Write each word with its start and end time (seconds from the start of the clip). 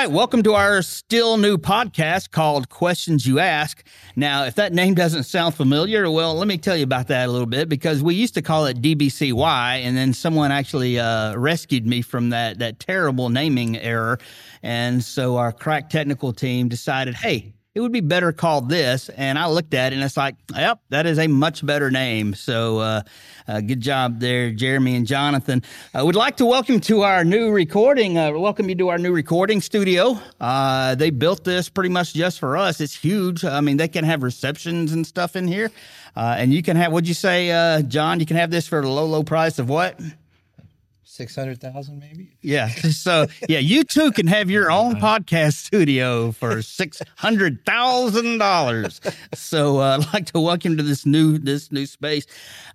right, 0.00 0.10
welcome 0.10 0.42
to 0.42 0.54
our 0.54 0.80
still 0.80 1.36
new 1.36 1.58
podcast 1.58 2.30
called 2.30 2.70
Questions 2.70 3.26
You 3.26 3.38
Ask. 3.38 3.84
Now, 4.16 4.44
if 4.44 4.54
that 4.54 4.72
name 4.72 4.94
doesn't 4.94 5.24
sound 5.24 5.54
familiar, 5.54 6.10
well, 6.10 6.34
let 6.34 6.48
me 6.48 6.56
tell 6.56 6.74
you 6.74 6.84
about 6.84 7.08
that 7.08 7.28
a 7.28 7.30
little 7.30 7.46
bit 7.46 7.68
because 7.68 8.02
we 8.02 8.14
used 8.14 8.32
to 8.32 8.40
call 8.40 8.64
it 8.64 8.80
DBCY, 8.80 9.84
and 9.84 9.94
then 9.94 10.14
someone 10.14 10.52
actually 10.52 10.98
uh, 10.98 11.36
rescued 11.36 11.86
me 11.86 12.00
from 12.00 12.30
that 12.30 12.60
that 12.60 12.80
terrible 12.80 13.28
naming 13.28 13.76
error, 13.76 14.18
and 14.62 15.04
so 15.04 15.36
our 15.36 15.52
crack 15.52 15.90
technical 15.90 16.32
team 16.32 16.68
decided, 16.68 17.14
hey 17.14 17.52
it 17.72 17.80
would 17.80 17.92
be 17.92 18.00
better 18.00 18.32
called 18.32 18.68
this. 18.68 19.08
And 19.10 19.38
I 19.38 19.46
looked 19.46 19.74
at 19.74 19.92
it 19.92 19.96
and 19.96 20.04
it's 20.04 20.16
like, 20.16 20.34
yep, 20.54 20.80
that 20.88 21.06
is 21.06 21.20
a 21.20 21.28
much 21.28 21.64
better 21.64 21.88
name. 21.88 22.34
So 22.34 22.78
uh, 22.78 23.02
uh, 23.46 23.60
good 23.60 23.80
job 23.80 24.18
there, 24.18 24.50
Jeremy 24.50 24.96
and 24.96 25.06
Jonathan. 25.06 25.62
I 25.94 26.02
would 26.02 26.16
like 26.16 26.36
to 26.38 26.46
welcome 26.46 26.80
to 26.80 27.02
our 27.02 27.24
new 27.24 27.52
recording, 27.52 28.18
uh, 28.18 28.32
welcome 28.32 28.68
you 28.68 28.74
to 28.74 28.88
our 28.88 28.98
new 28.98 29.12
recording 29.12 29.60
studio. 29.60 30.18
Uh, 30.40 30.96
they 30.96 31.10
built 31.10 31.44
this 31.44 31.68
pretty 31.68 31.90
much 31.90 32.12
just 32.12 32.40
for 32.40 32.56
us. 32.56 32.80
It's 32.80 32.96
huge. 32.96 33.44
I 33.44 33.60
mean, 33.60 33.76
they 33.76 33.88
can 33.88 34.04
have 34.04 34.24
receptions 34.24 34.92
and 34.92 35.06
stuff 35.06 35.36
in 35.36 35.46
here. 35.46 35.70
Uh, 36.16 36.34
and 36.38 36.52
you 36.52 36.64
can 36.64 36.76
have, 36.76 36.90
what'd 36.90 37.06
you 37.06 37.14
say, 37.14 37.52
uh, 37.52 37.82
John? 37.82 38.18
You 38.18 38.26
can 38.26 38.36
have 38.36 38.50
this 38.50 38.66
for 38.66 38.82
the 38.82 38.88
low, 38.88 39.06
low 39.06 39.22
price 39.22 39.60
of 39.60 39.68
what? 39.68 39.96
Six 41.20 41.36
hundred 41.36 41.60
thousand, 41.60 41.98
maybe. 41.98 42.30
Yeah. 42.40 42.68
So 42.68 43.26
yeah, 43.46 43.58
you 43.58 43.84
too 43.84 44.10
can 44.10 44.26
have 44.26 44.48
your 44.48 44.70
own 44.80 44.94
podcast 44.94 45.52
studio 45.52 46.32
for 46.32 46.62
six 46.62 47.02
hundred 47.18 47.66
thousand 47.66 48.38
dollars. 48.38 49.02
So 49.34 49.80
uh, 49.80 49.98
I'd 50.00 50.14
like 50.14 50.32
to 50.32 50.40
welcome 50.40 50.78
to 50.78 50.82
this 50.82 51.04
new 51.04 51.36
this 51.36 51.70
new 51.70 51.84
space. 51.84 52.24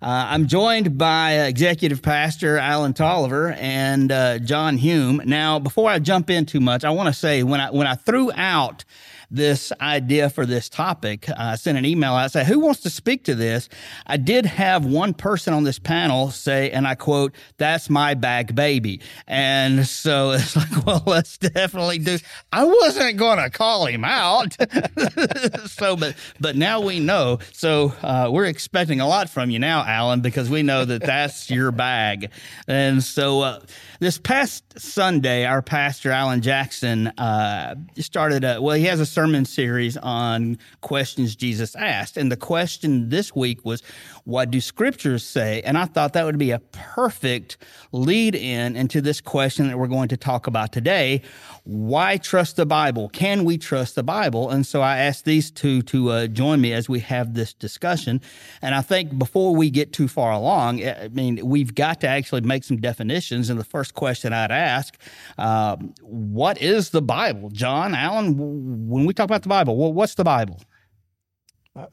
Uh, 0.00 0.26
I'm 0.28 0.46
joined 0.46 0.96
by 0.96 1.32
executive 1.40 2.02
pastor 2.02 2.56
Allen 2.56 2.94
Taliaferro 2.94 3.56
and 3.58 4.12
uh, 4.12 4.38
John 4.38 4.76
Hume. 4.76 5.22
Now, 5.24 5.58
before 5.58 5.90
I 5.90 5.98
jump 5.98 6.30
in 6.30 6.46
too 6.46 6.60
much, 6.60 6.84
I 6.84 6.90
want 6.90 7.08
to 7.08 7.12
say 7.12 7.42
when 7.42 7.60
I 7.60 7.72
when 7.72 7.88
I 7.88 7.96
threw 7.96 8.30
out 8.30 8.84
this 9.30 9.72
idea 9.80 10.30
for 10.30 10.46
this 10.46 10.68
topic. 10.68 11.28
I 11.36 11.56
sent 11.56 11.78
an 11.78 11.84
email 11.84 12.14
out 12.14 12.32
say, 12.32 12.44
"Who 12.44 12.60
wants 12.60 12.80
to 12.80 12.90
speak 12.90 13.24
to 13.24 13.34
this?" 13.34 13.68
I 14.06 14.16
did 14.16 14.46
have 14.46 14.84
one 14.84 15.14
person 15.14 15.54
on 15.54 15.64
this 15.64 15.78
panel 15.78 16.30
say, 16.30 16.70
and 16.70 16.86
I 16.86 16.94
quote, 16.94 17.34
"That's 17.58 17.90
my 17.90 18.14
bag 18.14 18.54
baby," 18.54 19.00
and 19.26 19.86
so 19.86 20.30
it's 20.32 20.56
like, 20.56 20.86
well, 20.86 21.02
let's 21.06 21.38
definitely 21.38 21.98
do. 21.98 22.18
I 22.52 22.64
wasn't 22.64 23.16
going 23.16 23.38
to 23.38 23.50
call 23.50 23.86
him 23.86 24.04
out, 24.04 24.56
so 25.66 25.96
but 25.96 26.14
but 26.40 26.56
now 26.56 26.80
we 26.80 27.00
know. 27.00 27.38
So 27.52 27.92
uh, 28.02 28.28
we're 28.32 28.46
expecting 28.46 29.00
a 29.00 29.08
lot 29.08 29.30
from 29.30 29.50
you 29.50 29.58
now, 29.58 29.84
Allen, 29.86 30.20
because 30.20 30.50
we 30.50 30.62
know 30.62 30.84
that 30.84 31.02
that's 31.02 31.50
your 31.50 31.70
bag, 31.72 32.30
and 32.66 33.02
so. 33.02 33.40
Uh, 33.40 33.60
this 34.00 34.18
past 34.18 34.65
Sunday, 34.78 35.44
our 35.44 35.62
pastor, 35.62 36.10
Alan 36.10 36.42
Jackson, 36.42 37.08
uh, 37.18 37.74
started 37.98 38.44
a, 38.44 38.60
well, 38.60 38.76
he 38.76 38.84
has 38.84 39.00
a 39.00 39.06
sermon 39.06 39.44
series 39.44 39.96
on 39.96 40.58
questions 40.80 41.34
Jesus 41.34 41.74
asked. 41.76 42.16
And 42.16 42.30
the 42.30 42.36
question 42.36 43.08
this 43.08 43.34
week 43.34 43.64
was, 43.64 43.82
what 44.26 44.50
do 44.50 44.60
scriptures 44.60 45.24
say? 45.24 45.62
And 45.62 45.78
I 45.78 45.84
thought 45.84 46.12
that 46.14 46.24
would 46.24 46.36
be 46.36 46.50
a 46.50 46.58
perfect 46.58 47.58
lead 47.92 48.34
in 48.34 48.74
into 48.74 49.00
this 49.00 49.20
question 49.20 49.68
that 49.68 49.78
we're 49.78 49.86
going 49.86 50.08
to 50.08 50.16
talk 50.16 50.48
about 50.48 50.72
today. 50.72 51.22
Why 51.62 52.16
trust 52.16 52.56
the 52.56 52.66
Bible? 52.66 53.08
Can 53.08 53.44
we 53.44 53.56
trust 53.56 53.94
the 53.94 54.02
Bible? 54.02 54.50
And 54.50 54.66
so 54.66 54.82
I 54.82 54.98
asked 54.98 55.26
these 55.26 55.52
two 55.52 55.80
to 55.82 56.10
uh, 56.10 56.26
join 56.26 56.60
me 56.60 56.72
as 56.72 56.88
we 56.88 56.98
have 57.00 57.34
this 57.34 57.54
discussion. 57.54 58.20
And 58.62 58.74
I 58.74 58.80
think 58.80 59.16
before 59.16 59.54
we 59.54 59.70
get 59.70 59.92
too 59.92 60.08
far 60.08 60.32
along, 60.32 60.84
I 60.84 61.06
mean, 61.12 61.46
we've 61.46 61.76
got 61.76 62.00
to 62.00 62.08
actually 62.08 62.40
make 62.40 62.64
some 62.64 62.78
definitions. 62.78 63.48
And 63.48 63.60
the 63.60 63.64
first 63.64 63.94
question 63.94 64.32
I'd 64.32 64.50
ask, 64.50 64.98
uh, 65.38 65.76
what 66.02 66.60
is 66.60 66.90
the 66.90 67.02
Bible? 67.02 67.50
John, 67.50 67.94
Allen, 67.94 68.88
when 68.88 69.06
we 69.06 69.14
talk 69.14 69.26
about 69.26 69.42
the 69.44 69.48
Bible, 69.48 69.76
well, 69.76 69.92
what's 69.92 70.16
the 70.16 70.24
Bible? 70.24 70.60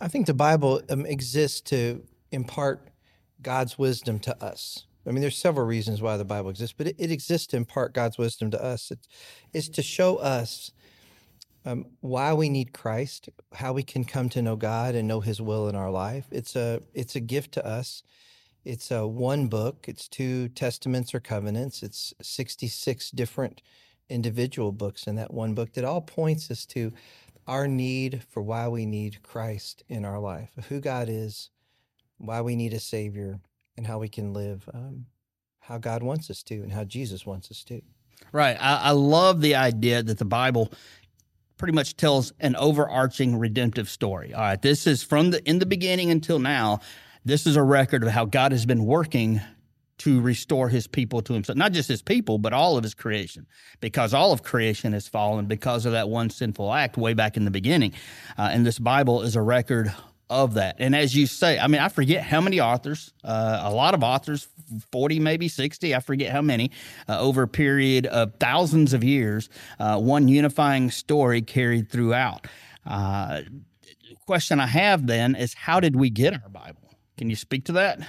I 0.02 0.08
think 0.08 0.26
the 0.26 0.34
Bible 0.34 0.82
um, 0.90 1.06
exists 1.06 1.62
to 1.62 2.04
impart 2.34 2.90
God's 3.42 3.78
wisdom 3.78 4.20
to 4.20 4.44
us. 4.44 4.86
I 5.06 5.12
mean, 5.12 5.22
there's 5.22 5.38
several 5.38 5.68
reasons 5.68 6.02
why 6.02 6.18
the 6.18 6.26
Bible 6.26 6.50
exists, 6.50 6.76
but 6.78 6.88
it, 6.88 6.96
it 6.98 7.12
exists 7.12 7.48
to 7.48 7.58
impart 7.58 7.94
God's 7.94 8.18
wisdom 8.18 8.52
to 8.52 8.64
us. 8.64 8.90
It, 8.90 9.00
it's 9.52 9.70
to 9.70 9.82
show 9.82 10.18
us 10.18 10.72
um, 11.66 11.86
why 12.02 12.34
we 12.34 12.50
need 12.50 12.74
Christ, 12.74 13.30
how 13.54 13.74
we 13.74 13.84
can 13.84 14.06
come 14.06 14.30
to 14.30 14.42
know 14.42 14.56
God 14.56 14.96
and 14.96 15.08
know 15.08 15.22
His 15.22 15.42
will 15.42 15.68
in 15.68 15.76
our 15.76 15.92
life. 15.92 16.26
It's 16.32 16.56
a 16.56 16.82
it's 16.94 17.16
a 17.16 17.20
gift 17.20 17.54
to 17.54 17.66
us. 17.66 18.04
It's 18.66 18.92
a 18.92 19.06
one 19.06 19.48
book. 19.48 19.86
It's 19.88 20.08
two 20.08 20.50
testaments 20.50 21.14
or 21.14 21.20
covenants. 21.20 21.84
It's 21.84 22.14
66 22.22 23.12
different 23.12 23.62
individual 24.10 24.72
books 24.72 25.06
in 25.06 25.16
that 25.16 25.34
one 25.34 25.54
book 25.54 25.74
that 25.74 25.84
all 25.84 26.02
points 26.02 26.50
us 26.50 26.66
to 26.68 26.94
our 27.46 27.68
need 27.68 28.24
for 28.30 28.42
why 28.42 28.68
we 28.70 28.86
need 28.86 29.22
Christ 29.22 29.84
in 29.90 30.06
our 30.06 30.20
life, 30.20 30.52
who 30.70 30.80
God 30.80 31.08
is, 31.10 31.50
why 32.24 32.42
we 32.42 32.56
need 32.56 32.74
a 32.74 32.80
Savior, 32.80 33.40
and 33.78 33.86
how 33.86 34.00
we 34.00 34.10
can 34.10 34.34
live 34.34 34.68
um, 34.74 35.06
how 35.60 35.78
God 35.78 36.04
wants 36.04 36.30
us 36.30 36.44
to 36.44 36.56
and 36.56 36.72
how 36.72 36.84
Jesus 36.84 37.26
wants 37.26 37.50
us 37.50 37.64
to. 37.66 37.82
Right. 38.32 38.58
I, 38.60 38.76
I 38.76 38.92
love 38.92 39.42
the 39.42 39.56
idea 39.56 40.04
that 40.04 40.18
the 40.18 40.26
Bible 40.26 40.72
pretty 41.58 41.74
much 41.74 41.96
tells 41.96 42.34
an 42.40 42.56
overarching 42.56 43.38
redemptive 43.38 43.90
story. 43.90 44.34
All 44.34 44.42
right, 44.42 44.62
this 44.62 44.86
is 44.88 45.04
from 45.04 45.32
the 45.32 45.48
in 45.48 45.60
the 45.60 45.66
beginning 45.66 46.12
until 46.12 46.40
now. 46.40 46.80
This 47.26 47.48
is 47.48 47.56
a 47.56 47.64
record 47.64 48.04
of 48.04 48.10
how 48.10 48.26
God 48.26 48.52
has 48.52 48.66
been 48.66 48.86
working 48.86 49.40
to 50.00 50.20
restore 50.20 50.68
his 50.68 50.88
people 50.88 51.22
to 51.22 51.34
himself. 51.34 51.58
Not 51.58 51.72
just 51.72 51.88
his 51.88 52.02
people, 52.02 52.38
but 52.38 52.52
all 52.52 52.76
of 52.76 52.84
his 52.84 52.94
creation, 52.94 53.48
because 53.80 54.14
all 54.14 54.34
of 54.34 54.44
creation 54.44 54.92
has 54.92 55.08
fallen 55.08 55.46
because 55.46 55.86
of 55.86 55.94
that 55.94 56.10
one 56.10 56.30
sinful 56.30 56.74
act 56.74 56.98
way 56.98 57.14
back 57.14 57.38
in 57.38 57.46
the 57.46 57.52
beginning. 57.52 57.94
Uh, 58.38 58.50
and 58.52 58.66
this 58.66 58.80
Bible 58.80 59.22
is 59.22 59.38
a 59.38 59.42
record 59.42 59.94
of 60.34 60.56
that. 60.56 60.76
And 60.80 60.96
as 60.96 61.16
you 61.16 61.28
say, 61.28 61.60
I 61.60 61.68
mean, 61.68 61.82
I 61.82 61.90
forget 61.90 62.24
how 62.24 62.42
many 62.42 62.60
authors, 62.60 63.14
uh, 63.24 63.62
a 63.64 63.72
lot 63.72 63.94
of 63.94 64.04
authors, 64.04 64.48
40, 64.92 65.20
maybe 65.20 65.48
60, 65.48 65.96
I 65.96 66.00
forget 66.00 66.32
how 66.32 66.42
many, 66.42 66.72
uh, 67.08 67.20
over 67.20 67.44
a 67.44 67.48
period 67.48 68.08
of 68.08 68.34
thousands 68.40 68.94
of 68.94 69.04
years, 69.04 69.50
uh, 69.80 70.00
one 70.00 70.28
unifying 70.28 70.90
story 70.92 71.42
carried 71.42 71.90
throughout. 71.90 72.48
Uh, 72.86 73.42
question 74.26 74.60
I 74.60 74.68
have 74.68 75.06
then 75.08 75.36
is 75.36 75.54
how 75.54 75.80
did 75.80 75.96
we 75.96 76.10
get 76.10 76.34
our 76.34 76.50
Bible? 76.50 76.96
Can 77.18 77.30
you 77.30 77.36
speak 77.36 77.66
to 77.66 77.74
that? 77.74 78.00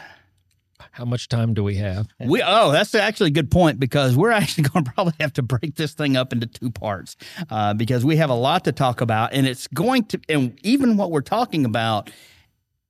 How 0.93 1.05
much 1.05 1.29
time 1.29 1.55
do 1.55 1.63
we 1.63 1.77
have? 1.77 2.07
We 2.21 2.43
oh, 2.43 2.73
that's 2.73 2.95
actually 2.95 3.29
a 3.29 3.33
good 3.33 3.51
point 3.51 3.79
because 3.79 4.17
we're 4.17 4.31
actually 4.31 4.65
going 4.69 4.85
to 4.85 4.93
probably 4.93 5.15
have 5.21 5.33
to 5.35 5.43
break 5.43 5.77
this 5.77 5.95
thing 5.95 6.17
up 6.17 6.33
into 6.33 6.47
two 6.47 6.71
parts 6.71 7.17
uh, 7.51 7.75
because 7.75 8.05
we 8.05 8.17
have 8.17 8.31
a 8.31 8.35
lot 8.35 8.65
to 8.65 8.73
talk 8.73 9.01
about, 9.01 9.33
and 9.33 9.47
it's 9.47 9.67
going 9.69 10.05
to, 10.05 10.21
and 10.29 10.59
even 10.63 10.97
what 10.97 11.11
we're 11.11 11.21
talking 11.21 11.65
about 11.65 12.11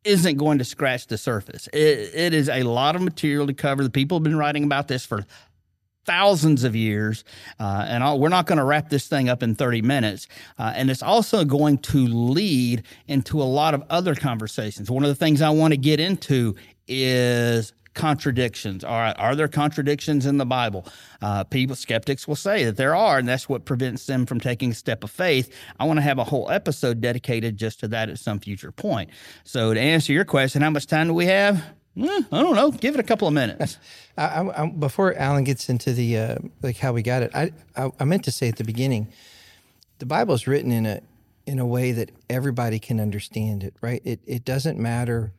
isn't 0.04 0.36
going 0.36 0.58
to 0.58 0.64
scratch 0.64 1.06
the 1.06 1.16
surface. 1.16 1.68
It, 1.72 2.14
it 2.14 2.34
is 2.34 2.48
a 2.48 2.62
lot 2.62 2.94
of 2.94 3.02
material 3.02 3.46
to 3.46 3.54
cover. 3.54 3.82
The 3.82 3.90
people 3.90 4.18
have 4.18 4.22
been 4.22 4.36
writing 4.36 4.64
about 4.64 4.88
this 4.88 5.06
for 5.06 5.24
thousands 6.04 6.64
of 6.64 6.76
years, 6.76 7.24
uh, 7.58 7.86
and 7.88 8.20
we're 8.20 8.28
not 8.28 8.46
going 8.46 8.58
to 8.58 8.64
wrap 8.64 8.90
this 8.90 9.08
thing 9.08 9.28
up 9.28 9.42
in 9.42 9.54
30 9.54 9.82
minutes. 9.82 10.28
Uh, 10.58 10.72
and 10.74 10.90
it's 10.90 11.02
also 11.02 11.44
going 11.44 11.78
to 11.78 12.06
lead 12.06 12.82
into 13.08 13.42
a 13.42 13.44
lot 13.44 13.74
of 13.74 13.82
other 13.90 14.14
conversations. 14.14 14.90
One 14.90 15.02
of 15.02 15.08
the 15.08 15.14
things 15.14 15.42
I 15.42 15.50
want 15.50 15.72
to 15.72 15.78
get 15.78 16.00
into 16.00 16.54
is 16.86 17.72
contradictions. 17.94 18.84
All 18.84 18.98
right, 18.98 19.16
are 19.18 19.34
there 19.34 19.48
contradictions 19.48 20.26
in 20.26 20.36
the 20.36 20.46
Bible? 20.46 20.86
Uh, 21.22 21.44
people, 21.44 21.76
skeptics 21.76 22.28
will 22.28 22.36
say 22.36 22.64
that 22.64 22.76
there 22.76 22.94
are, 22.94 23.18
and 23.18 23.28
that's 23.28 23.48
what 23.48 23.64
prevents 23.64 24.06
them 24.06 24.26
from 24.26 24.40
taking 24.40 24.72
a 24.72 24.74
step 24.74 25.04
of 25.04 25.10
faith. 25.10 25.54
I 25.80 25.84
want 25.84 25.98
to 25.98 26.02
have 26.02 26.18
a 26.18 26.24
whole 26.24 26.50
episode 26.50 27.00
dedicated 27.00 27.56
just 27.56 27.80
to 27.80 27.88
that 27.88 28.08
at 28.10 28.18
some 28.18 28.40
future 28.40 28.72
point. 28.72 29.10
So, 29.44 29.72
to 29.72 29.80
answer 29.80 30.12
your 30.12 30.24
question, 30.24 30.62
how 30.62 30.70
much 30.70 30.86
time 30.86 31.06
do 31.06 31.14
we 31.14 31.26
have? 31.26 31.64
Eh, 31.96 32.22
I 32.32 32.42
don't 32.42 32.56
know. 32.56 32.70
Give 32.72 32.94
it 32.94 33.00
a 33.00 33.04
couple 33.04 33.28
of 33.28 33.34
minutes. 33.34 33.78
I, 34.18 34.24
I, 34.24 34.62
I, 34.62 34.70
before 34.70 35.14
Alan 35.14 35.44
gets 35.44 35.68
into 35.68 35.92
the 35.92 36.18
uh, 36.18 36.36
like 36.62 36.78
how 36.78 36.92
we 36.92 37.02
got 37.02 37.22
it, 37.22 37.30
I, 37.34 37.52
I 37.76 38.04
meant 38.04 38.24
to 38.24 38.32
say 38.32 38.48
at 38.48 38.56
the 38.56 38.64
beginning, 38.64 39.08
the 39.98 40.06
Bible 40.06 40.34
is 40.34 40.46
written 40.46 40.72
in 40.72 40.86
a 40.86 41.00
in 41.46 41.58
a 41.58 41.66
way 41.66 41.92
that 41.92 42.10
everybody 42.28 42.78
can 42.78 43.00
understand 43.00 43.62
it. 43.62 43.74
Right? 43.80 44.02
It 44.04 44.20
it 44.26 44.44
doesn't 44.44 44.78
matter 44.78 45.32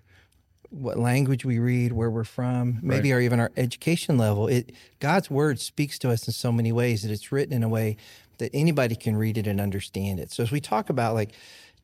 what 0.76 0.98
language 1.00 1.46
we 1.46 1.58
read, 1.58 1.94
where 1.94 2.10
we're 2.10 2.24
from, 2.24 2.80
maybe 2.82 3.12
right. 3.12 3.18
or 3.18 3.22
even 3.22 3.40
our 3.40 3.52
education 3.56 4.18
level. 4.18 4.48
It 4.48 4.74
God's 5.00 5.30
word 5.30 5.60
speaks 5.60 5.98
to 6.00 6.12
us 6.12 6.28
in 6.28 6.34
so 6.34 6.52
many 6.52 6.72
ways 6.72 7.04
that 7.04 7.12
it's 7.12 7.32
written 7.32 7.54
in 7.54 7.64
a 7.64 7.70
way 7.70 7.98
that 8.40 8.52
anybody 8.54 8.96
can 8.96 9.16
read 9.16 9.38
it 9.38 9.48
and 9.48 9.62
understand 9.62 10.20
it. 10.20 10.32
So 10.32 10.44
as 10.44 10.52
we 10.52 10.60
talk 10.60 10.90
about 10.90 11.14
like 11.14 11.32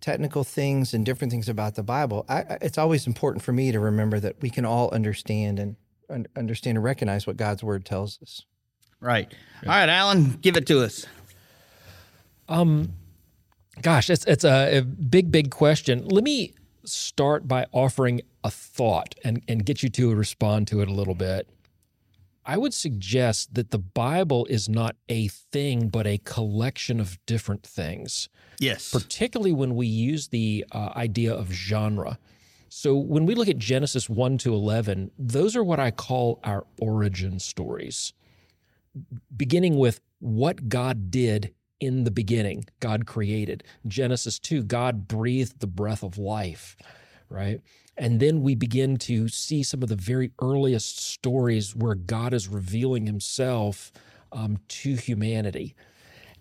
technical 0.02 0.44
things 0.44 0.94
and 0.94 1.06
different 1.06 1.32
things 1.32 1.48
about 1.48 1.76
the 1.76 1.84
Bible, 1.84 2.26
I, 2.28 2.58
it's 2.62 2.78
always 2.78 3.08
important 3.08 3.44
for 3.44 3.54
me 3.54 3.72
to 3.72 3.80
remember 3.80 4.20
that 4.20 4.42
we 4.42 4.50
can 4.50 4.66
all 4.66 4.90
understand 4.92 5.60
and 5.60 5.76
un- 6.10 6.28
understand 6.36 6.78
and 6.78 6.84
recognize 6.84 7.26
what 7.26 7.38
God's 7.38 7.64
word 7.64 7.86
tells 7.86 8.20
us. 8.22 8.44
Right. 9.00 9.34
Yeah. 9.64 9.72
All 9.72 9.80
right, 9.80 9.90
Allen, 9.90 10.38
give 10.42 10.58
it 10.58 10.68
to 10.68 10.84
us. 10.84 11.06
Um, 12.50 12.94
gosh, 13.82 14.10
it's 14.10 14.26
it's 14.26 14.44
a, 14.44 14.80
a 14.80 14.82
big, 14.82 15.32
big 15.32 15.50
question. 15.50 16.06
Let 16.06 16.24
me 16.24 16.54
start 16.84 17.48
by 17.48 17.66
offering 17.72 18.22
a 18.44 18.52
thought 18.52 19.16
and, 19.24 19.42
and 19.48 19.66
get 19.66 19.84
you 19.84 19.90
to 19.90 20.14
respond 20.16 20.68
to 20.68 20.82
it 20.82 20.88
a 20.90 20.94
little 20.94 21.16
bit. 21.16 21.48
I 22.44 22.58
would 22.58 22.74
suggest 22.74 23.54
that 23.54 23.70
the 23.70 23.78
Bible 23.78 24.46
is 24.48 24.68
not 24.68 24.96
a 25.10 25.28
thing, 25.28 25.90
but 25.90 26.08
a 26.08 26.18
collection 26.20 27.00
of 27.00 27.24
different 27.28 27.64
things, 27.64 28.30
Yes. 28.60 28.92
particularly 28.92 29.52
when 29.54 29.76
we 29.76 29.86
use 29.86 30.30
the 30.30 30.66
uh, 30.72 30.90
idea 30.96 31.34
of 31.34 31.52
genre. 31.52 32.18
So 32.68 32.96
when 32.96 33.26
we 33.28 33.36
look 33.36 33.48
at 33.48 33.60
Genesis 33.60 34.10
1 34.10 34.40
to 34.40 34.54
11, 34.56 35.12
those 35.20 35.56
are 35.56 35.64
what 35.64 35.80
I 35.80 35.92
call 35.92 36.40
our 36.44 36.66
origin 36.80 37.38
stories, 37.40 38.14
beginning 39.36 39.78
with 39.78 40.02
what 40.20 40.68
God 40.70 41.12
did 41.12 41.54
in 41.80 42.04
the 42.04 42.12
beginning, 42.12 42.66
God 42.80 43.06
created. 43.06 43.64
Genesis 43.88 44.40
2, 44.40 44.64
God 44.64 45.08
breathed 45.08 45.60
the 45.60 45.68
breath 45.68 46.04
of 46.04 46.18
life, 46.18 46.76
right? 47.30 47.60
And 47.98 48.20
then 48.20 48.42
we 48.42 48.56
begin 48.56 48.98
to 48.98 49.28
see 49.28 49.64
some 49.64 49.84
of 49.84 49.90
the 49.90 49.96
very 49.96 50.32
earliest 50.42 51.00
stories 51.00 51.76
where 51.76 51.96
God 51.96 52.34
is 52.34 52.48
revealing 52.48 53.06
himself 53.06 53.92
um, 54.32 54.58
to 54.68 54.96
humanity. 54.96 55.76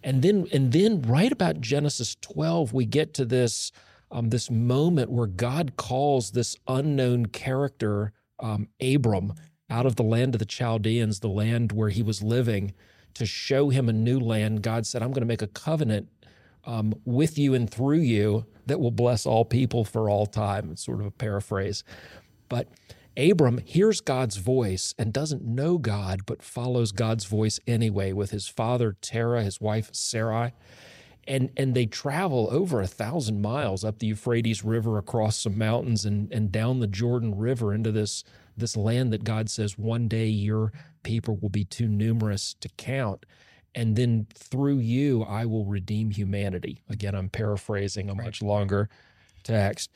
And 0.02 0.22
then, 0.22 0.46
and 0.52 0.72
then 0.72 1.02
right 1.02 1.30
about 1.30 1.60
Genesis 1.60 2.16
12, 2.22 2.72
we 2.72 2.86
get 2.86 3.12
to 3.14 3.24
this, 3.24 3.72
um, 4.10 4.30
this 4.30 4.50
moment 4.50 5.10
where 5.10 5.26
God 5.26 5.76
calls 5.76 6.30
this 6.30 6.56
unknown 6.66 7.26
character, 7.26 8.12
um, 8.38 8.68
Abram, 8.80 9.34
out 9.68 9.86
of 9.86 9.96
the 9.96 10.02
land 10.02 10.34
of 10.34 10.38
the 10.38 10.46
Chaldeans, 10.46 11.20
the 11.20 11.28
land 11.28 11.72
where 11.72 11.90
he 11.90 12.02
was 12.02 12.22
living, 12.22 12.72
to 13.14 13.26
show 13.26 13.68
him 13.68 13.88
a 13.88 13.92
new 13.92 14.18
land. 14.18 14.62
God 14.62 14.86
said, 14.86 15.02
I'm 15.02 15.10
going 15.12 15.22
to 15.22 15.26
make 15.26 15.42
a 15.42 15.46
covenant 15.48 16.08
um, 16.64 16.94
with 17.04 17.38
you 17.38 17.54
and 17.54 17.70
through 17.70 17.98
you 17.98 18.46
that 18.66 18.80
will 18.80 18.90
bless 18.90 19.26
all 19.26 19.44
people 19.44 19.84
for 19.84 20.08
all 20.08 20.26
time. 20.26 20.70
It's 20.70 20.84
sort 20.84 21.00
of 21.00 21.06
a 21.06 21.10
paraphrase. 21.10 21.82
But 22.48 22.68
Abram 23.16 23.58
hears 23.58 24.00
God's 24.00 24.36
voice 24.36 24.94
and 24.98 25.12
doesn't 25.12 25.44
know 25.44 25.78
God, 25.78 26.22
but 26.26 26.42
follows 26.42 26.92
God's 26.92 27.24
voice 27.24 27.58
anyway 27.66 28.12
with 28.12 28.30
his 28.30 28.46
father 28.46 28.96
Terah, 29.00 29.42
his 29.42 29.60
wife 29.60 29.90
Sarai. 29.92 30.52
And, 31.26 31.50
and 31.56 31.74
they 31.74 31.86
travel 31.86 32.48
over 32.50 32.80
a 32.80 32.86
thousand 32.86 33.42
miles 33.42 33.84
up 33.84 33.98
the 33.98 34.06
Euphrates 34.06 34.64
River, 34.64 34.98
across 34.98 35.36
some 35.36 35.58
mountains, 35.58 36.04
and, 36.04 36.32
and 36.32 36.50
down 36.50 36.80
the 36.80 36.86
Jordan 36.86 37.36
River 37.36 37.74
into 37.74 37.92
this, 37.92 38.24
this 38.56 38.76
land 38.76 39.12
that 39.12 39.22
God 39.24 39.50
says 39.50 39.76
one 39.76 40.08
day 40.08 40.26
your 40.26 40.72
people 41.02 41.36
will 41.36 41.50
be 41.50 41.64
too 41.64 41.88
numerous 41.88 42.54
to 42.60 42.68
count 42.70 43.26
and 43.74 43.96
then 43.96 44.26
through 44.34 44.78
you 44.78 45.22
I 45.22 45.44
will 45.44 45.64
redeem 45.64 46.10
humanity. 46.10 46.82
Again, 46.88 47.14
I'm 47.14 47.28
paraphrasing 47.28 48.10
a 48.10 48.14
much 48.14 48.42
longer 48.42 48.88
text. 49.42 49.90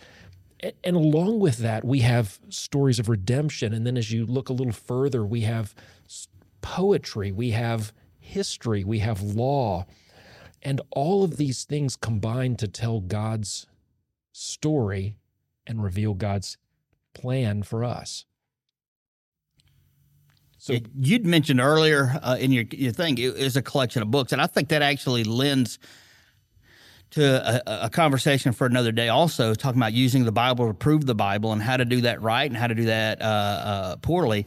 And 0.83 0.97
along 0.97 1.41
with 1.41 1.59
that, 1.59 1.85
we 1.85 2.01
have 2.01 2.39
stories 2.49 2.99
of 2.99 3.09
redemption. 3.09 3.75
And 3.75 3.87
then 3.87 3.97
as 3.97 4.11
you 4.11 4.25
look 4.25 4.49
a 4.49 4.55
little 4.55 4.73
further, 4.73 5.25
we 5.25 5.43
have 5.43 5.75
poetry, 6.63 7.33
we 7.33 7.51
have 7.51 7.93
history, 8.19 8.85
we 8.85 9.01
have 9.01 9.21
law. 9.21 9.87
And 10.63 10.81
all 10.91 11.23
of 11.25 11.37
these 11.37 11.65
things 11.65 11.97
combine 11.97 12.57
to 12.57 12.69
tell 12.69 13.01
God's 13.01 13.67
story 14.33 15.17
and 15.67 15.83
reveal 15.83 16.15
God's 16.15 16.57
plan 17.13 17.63
for 17.63 17.85
us. 17.85 18.25
So 20.65 20.79
you'd 20.99 21.27
mentioned 21.27 21.61
earlier 21.61 22.19
uh, 22.23 22.39
in 22.41 22.51
your 22.51 22.65
your 22.71 22.91
thing 22.91 23.19
it 23.19 23.37
is 23.37 23.55
a 23.55 23.61
collection 23.61 24.01
of 24.01 24.11
books, 24.11 24.33
and 24.33 24.41
I 24.41 24.47
think 24.47 24.71
that 24.71 24.81
actually 24.81 25.23
lends 25.23 25.79
to 27.11 27.23
a, 27.71 27.85
a, 27.85 27.91
conversation 27.91 28.53
for 28.53 28.67
another 28.67 28.91
day. 28.91 29.11
Also, 29.11 29.53
talking 29.53 29.79
about 29.79 29.93
using 29.93 30.25
the 30.25 30.33
Bible 30.33 30.67
to 30.67 30.73
prove 30.73 31.05
the 31.05 31.15
Bible 31.15 31.53
and 31.53 31.61
how 31.61 31.77
to 31.77 31.85
do 31.85 32.01
that 32.01 32.23
right 32.23 32.51
and 32.51 32.57
how 32.57 32.67
to 32.67 32.75
do 32.75 32.87
that 32.87 33.21
uh, 33.21 33.25
uh, 33.25 33.97
poorly. 33.97 34.47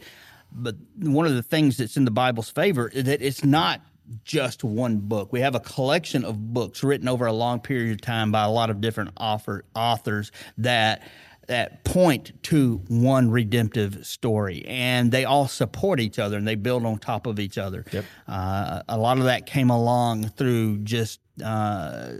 But 0.50 0.74
one 0.96 1.24
of 1.24 1.36
the 1.36 1.42
things 1.42 1.76
that's 1.76 1.96
in 1.96 2.04
the 2.04 2.10
Bible's 2.10 2.50
favor 2.50 2.88
is 2.88 3.04
that 3.04 3.22
it's 3.22 3.44
not 3.44 3.80
just 4.24 4.64
one 4.64 4.98
book. 4.98 5.32
We 5.32 5.38
have 5.42 5.54
a 5.54 5.60
collection 5.60 6.24
of 6.24 6.52
books 6.52 6.82
written 6.82 7.06
over 7.06 7.26
a 7.26 7.32
long 7.32 7.60
period 7.60 7.92
of 7.92 8.00
time 8.00 8.32
by 8.32 8.42
a 8.42 8.50
lot 8.50 8.70
of 8.70 8.80
different 8.80 9.10
author, 9.20 9.64
authors 9.76 10.32
that 10.56 11.08
that 11.48 11.82
point 11.84 12.42
to 12.44 12.82
one 12.88 13.30
redemptive 13.30 14.06
story, 14.06 14.64
and 14.66 15.10
they 15.10 15.24
all 15.24 15.48
support 15.48 15.98
each 15.98 16.18
other 16.18 16.36
and 16.36 16.46
they 16.46 16.54
build 16.54 16.86
on 16.86 16.98
top 16.98 17.26
of 17.26 17.40
each 17.40 17.58
other. 17.58 17.84
Yep. 17.92 18.04
Uh, 18.26 18.82
a 18.88 18.96
lot 18.96 19.18
of 19.18 19.24
that 19.24 19.46
came 19.46 19.70
along 19.70 20.28
through 20.28 20.78
just 20.78 21.20
uh, 21.44 22.12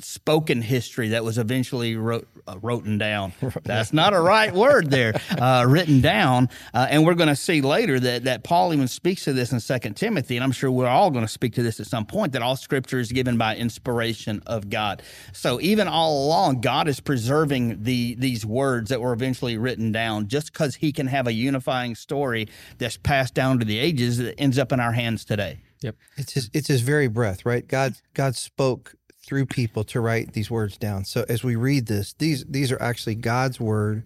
spoken 0.00 0.62
history 0.62 1.10
that 1.10 1.24
was 1.24 1.38
eventually 1.38 1.96
wrote, 1.96 2.28
uh, 2.46 2.56
written 2.62 2.98
down. 2.98 3.32
That's 3.64 3.92
not 3.92 4.14
a 4.14 4.20
right 4.20 4.52
word 4.52 4.90
there, 4.90 5.14
uh, 5.38 5.64
written 5.68 6.00
down. 6.00 6.48
Uh, 6.74 6.86
and 6.90 7.04
we're 7.04 7.14
going 7.14 7.28
to 7.28 7.36
see 7.36 7.60
later 7.60 7.98
that, 8.00 8.24
that 8.24 8.44
Paul 8.44 8.72
even 8.72 8.88
speaks 8.88 9.24
to 9.24 9.32
this 9.32 9.52
in 9.52 9.60
Second 9.60 9.94
Timothy, 9.94 10.36
and 10.36 10.44
I'm 10.44 10.52
sure 10.52 10.70
we're 10.70 10.86
all 10.86 11.10
going 11.10 11.24
to 11.24 11.32
speak 11.32 11.54
to 11.54 11.62
this 11.62 11.80
at 11.80 11.86
some 11.86 12.06
point, 12.06 12.32
that 12.32 12.42
all 12.42 12.56
scripture 12.56 12.98
is 12.98 13.12
given 13.12 13.38
by 13.38 13.56
inspiration 13.56 14.42
of 14.46 14.70
God. 14.70 15.02
So 15.32 15.60
even 15.60 15.88
all 15.88 16.26
along, 16.26 16.60
God 16.60 16.88
is 16.88 17.00
preserving 17.00 17.82
the 17.82 18.14
these 18.16 18.44
words 18.44 18.90
that 18.90 19.00
were 19.00 19.12
eventually 19.12 19.56
written 19.56 19.92
down 19.92 20.28
just 20.28 20.52
because 20.52 20.76
he 20.76 20.92
can 20.92 21.06
have 21.06 21.26
a 21.26 21.32
unifying 21.32 21.94
story 21.94 22.48
that's 22.78 22.96
passed 22.96 23.34
down 23.34 23.58
to 23.58 23.64
the 23.64 23.78
ages 23.78 24.18
that 24.18 24.38
ends 24.38 24.58
up 24.58 24.72
in 24.72 24.80
our 24.80 24.92
hands 24.92 25.24
today. 25.24 25.60
Yep. 25.80 25.96
It's 26.16 26.32
his 26.32 26.50
it's 26.52 26.68
his 26.68 26.80
very 26.80 27.08
breath, 27.08 27.46
right? 27.46 27.66
God 27.66 27.94
God 28.14 28.34
spoke 28.34 28.94
through 29.28 29.44
people 29.44 29.84
to 29.84 30.00
write 30.00 30.32
these 30.32 30.50
words 30.50 30.78
down. 30.78 31.04
So 31.04 31.26
as 31.28 31.44
we 31.44 31.54
read 31.54 31.84
this, 31.84 32.14
these 32.14 32.46
these 32.46 32.72
are 32.72 32.80
actually 32.80 33.14
God's 33.14 33.60
word 33.60 34.04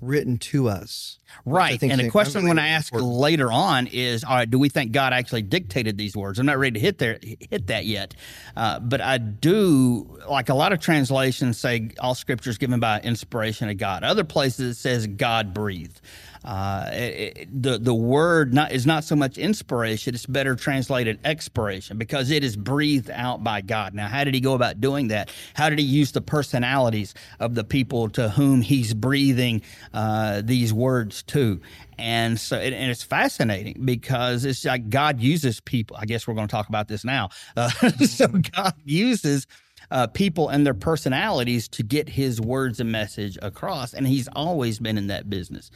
written 0.00 0.36
to 0.38 0.68
us. 0.68 1.18
Right. 1.44 1.80
And 1.80 2.00
the 2.00 2.10
question 2.10 2.38
I'm 2.40 2.44
going 2.44 2.56
to 2.56 2.62
ask 2.62 2.92
later 2.92 3.52
on 3.52 3.86
is, 3.88 4.24
all 4.24 4.34
right, 4.34 4.50
do 4.50 4.58
we 4.58 4.68
think 4.68 4.92
God 4.92 5.12
actually 5.12 5.42
dictated 5.42 5.96
these 5.96 6.16
words? 6.16 6.38
I'm 6.38 6.46
not 6.46 6.58
ready 6.58 6.74
to 6.74 6.80
hit 6.80 6.98
there 6.98 7.20
hit 7.22 7.68
that 7.68 7.84
yet, 7.86 8.14
uh, 8.56 8.80
but 8.80 9.00
I 9.00 9.18
do 9.18 10.18
like 10.28 10.48
a 10.48 10.54
lot 10.54 10.72
of 10.72 10.80
translations 10.80 11.56
say 11.58 11.90
all 12.00 12.16
Scripture 12.16 12.50
is 12.50 12.58
given 12.58 12.80
by 12.80 13.00
inspiration 13.00 13.68
of 13.68 13.78
God. 13.78 14.02
Other 14.02 14.24
places 14.24 14.76
it 14.76 14.80
says 14.80 15.06
God 15.06 15.54
breathed. 15.54 16.00
Uh, 16.48 16.88
it, 16.94 17.36
it, 17.36 17.62
the 17.62 17.76
the 17.76 17.92
word 17.92 18.54
not 18.54 18.72
is 18.72 18.86
not 18.86 19.04
so 19.04 19.14
much 19.14 19.36
inspiration; 19.36 20.14
it's 20.14 20.24
better 20.24 20.56
translated 20.56 21.18
expiration 21.22 21.98
because 21.98 22.30
it 22.30 22.42
is 22.42 22.56
breathed 22.56 23.10
out 23.10 23.44
by 23.44 23.60
God. 23.60 23.92
Now, 23.92 24.08
how 24.08 24.24
did 24.24 24.32
He 24.32 24.40
go 24.40 24.54
about 24.54 24.80
doing 24.80 25.08
that? 25.08 25.30
How 25.52 25.68
did 25.68 25.78
He 25.78 25.84
use 25.84 26.12
the 26.12 26.22
personalities 26.22 27.12
of 27.38 27.54
the 27.54 27.64
people 27.64 28.08
to 28.10 28.30
whom 28.30 28.62
He's 28.62 28.94
breathing 28.94 29.60
uh, 29.92 30.40
these 30.42 30.72
words 30.72 31.22
to? 31.24 31.60
And 31.98 32.40
so, 32.40 32.56
and, 32.56 32.74
and, 32.74 32.90
it's 32.90 33.02
fascinating 33.02 33.84
because 33.84 34.46
it's 34.46 34.64
like 34.64 34.88
God 34.88 35.20
uses 35.20 35.60
people. 35.60 35.98
I 36.00 36.06
guess 36.06 36.26
we're 36.26 36.34
going 36.34 36.48
to 36.48 36.52
talk 36.52 36.70
about 36.70 36.88
this 36.88 37.04
now. 37.04 37.28
Uh, 37.58 37.68
so 38.06 38.26
God 38.26 38.72
uses 38.86 39.46
uh, 39.90 40.06
people 40.06 40.48
and 40.48 40.66
their 40.66 40.74
personalities 40.74 41.68
to 41.68 41.82
get 41.82 42.10
his 42.10 42.40
words 42.40 42.80
and 42.80 42.92
message 42.92 43.38
across. 43.42 43.94
And 43.94 44.06
he's 44.06 44.28
always 44.34 44.78
been 44.78 44.98
in 44.98 45.06
that 45.08 45.30
business. 45.30 45.70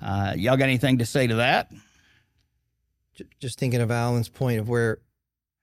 Uh, 0.00 0.34
y'all 0.36 0.56
got 0.56 0.64
anything 0.64 0.98
to 0.98 1.06
say 1.06 1.26
to 1.26 1.36
that? 1.36 1.70
Just 3.40 3.58
thinking 3.58 3.80
of 3.80 3.90
Allen's 3.90 4.28
point 4.28 4.60
of 4.60 4.68
where, 4.68 4.98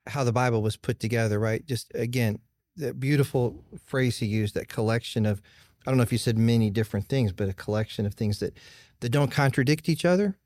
how 0.07 0.23
the 0.23 0.33
Bible 0.33 0.61
was 0.61 0.77
put 0.77 0.99
together, 0.99 1.39
right? 1.39 1.65
Just 1.65 1.91
again, 1.95 2.39
that 2.77 2.99
beautiful 2.99 3.63
phrase 3.85 4.17
he 4.17 4.25
used, 4.25 4.53
that 4.55 4.67
collection 4.67 5.25
of, 5.25 5.41
I 5.85 5.91
don't 5.91 5.97
know 5.97 6.03
if 6.03 6.11
you 6.11 6.17
said 6.17 6.37
many 6.37 6.69
different 6.69 7.07
things, 7.07 7.31
but 7.31 7.49
a 7.49 7.53
collection 7.53 8.05
of 8.05 8.13
things 8.13 8.39
that, 8.39 8.57
that 8.99 9.09
don't 9.09 9.31
contradict 9.31 9.87
each 9.87 10.05
other, 10.05 10.37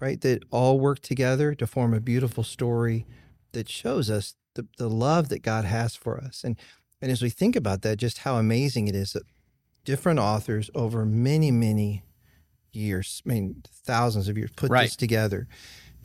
right? 0.00 0.20
That 0.20 0.44
all 0.50 0.78
work 0.78 1.00
together 1.00 1.54
to 1.54 1.66
form 1.66 1.92
a 1.92 2.00
beautiful 2.00 2.44
story 2.44 3.06
that 3.52 3.68
shows 3.68 4.08
us 4.10 4.36
the, 4.54 4.66
the 4.78 4.88
love 4.88 5.28
that 5.28 5.42
God 5.42 5.64
has 5.64 5.94
for 5.94 6.18
us. 6.18 6.44
And 6.44 6.56
and 7.02 7.10
as 7.10 7.22
we 7.22 7.30
think 7.30 7.56
about 7.56 7.80
that, 7.82 7.96
just 7.96 8.18
how 8.18 8.36
amazing 8.36 8.86
it 8.88 8.94
is 8.94 9.14
that 9.14 9.22
different 9.84 10.18
authors 10.18 10.70
over 10.74 11.06
many, 11.06 11.50
many 11.50 12.02
years, 12.72 13.22
I 13.24 13.28
mean 13.30 13.62
thousands 13.84 14.28
of 14.28 14.36
years, 14.36 14.50
put 14.54 14.70
right. 14.70 14.82
this 14.82 14.96
together 14.96 15.48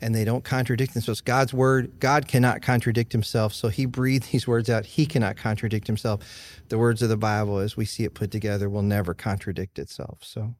and 0.00 0.14
they 0.14 0.24
don't 0.24 0.44
contradict 0.44 0.94
themselves. 0.94 1.20
God's 1.20 1.54
word, 1.54 1.98
God 2.00 2.28
cannot 2.28 2.62
contradict 2.62 3.12
himself. 3.12 3.54
So 3.54 3.68
he 3.68 3.86
breathed 3.86 4.30
these 4.32 4.46
words 4.46 4.68
out. 4.68 4.84
He 4.86 5.06
cannot 5.06 5.36
contradict 5.36 5.86
himself. 5.86 6.20
The 6.68 6.78
words 6.78 7.02
of 7.02 7.08
the 7.08 7.16
Bible, 7.16 7.58
as 7.58 7.76
we 7.76 7.84
see 7.84 8.04
it 8.04 8.14
put 8.14 8.30
together, 8.30 8.68
will 8.68 8.82
never 8.82 9.14
contradict 9.14 9.78
itself. 9.78 10.18
So 10.22 10.54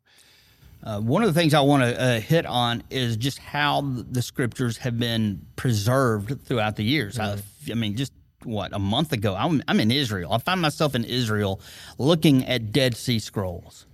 uh, 0.83 1.01
one 1.01 1.23
of 1.23 1.33
the 1.33 1.39
things 1.39 1.53
I 1.53 1.61
want 1.61 1.83
to 1.83 2.01
uh, 2.01 2.21
hit 2.21 2.47
on 2.47 2.83
is 2.91 3.17
just 3.17 3.39
how 3.39 3.83
the 3.83 4.23
scriptures 4.23 4.79
have 4.79 4.99
been 4.99 5.45
preserved 5.57 6.45
throughout 6.45 6.77
the 6.77 6.85
years. 6.85 7.17
Mm-hmm. 7.17 7.41
I, 7.71 7.75
mean, 7.75 7.97
just 7.97 8.13
what 8.45 8.75
a 8.75 8.79
month 8.79 9.13
ago, 9.13 9.35
I'm, 9.35 9.63
I'm 9.69 9.81
in 9.81 9.91
Israel. 9.91 10.33
I 10.33 10.39
find 10.39 10.61
myself 10.61 10.95
in 10.95 11.05
Israel 11.05 11.61
looking 11.99 12.45
at 12.47 12.73
Dead 12.73 12.97
Sea 12.97 13.19
Scrolls. 13.19 13.87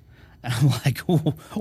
And 0.45 0.52
I'm 0.57 0.69
like, 0.69 1.00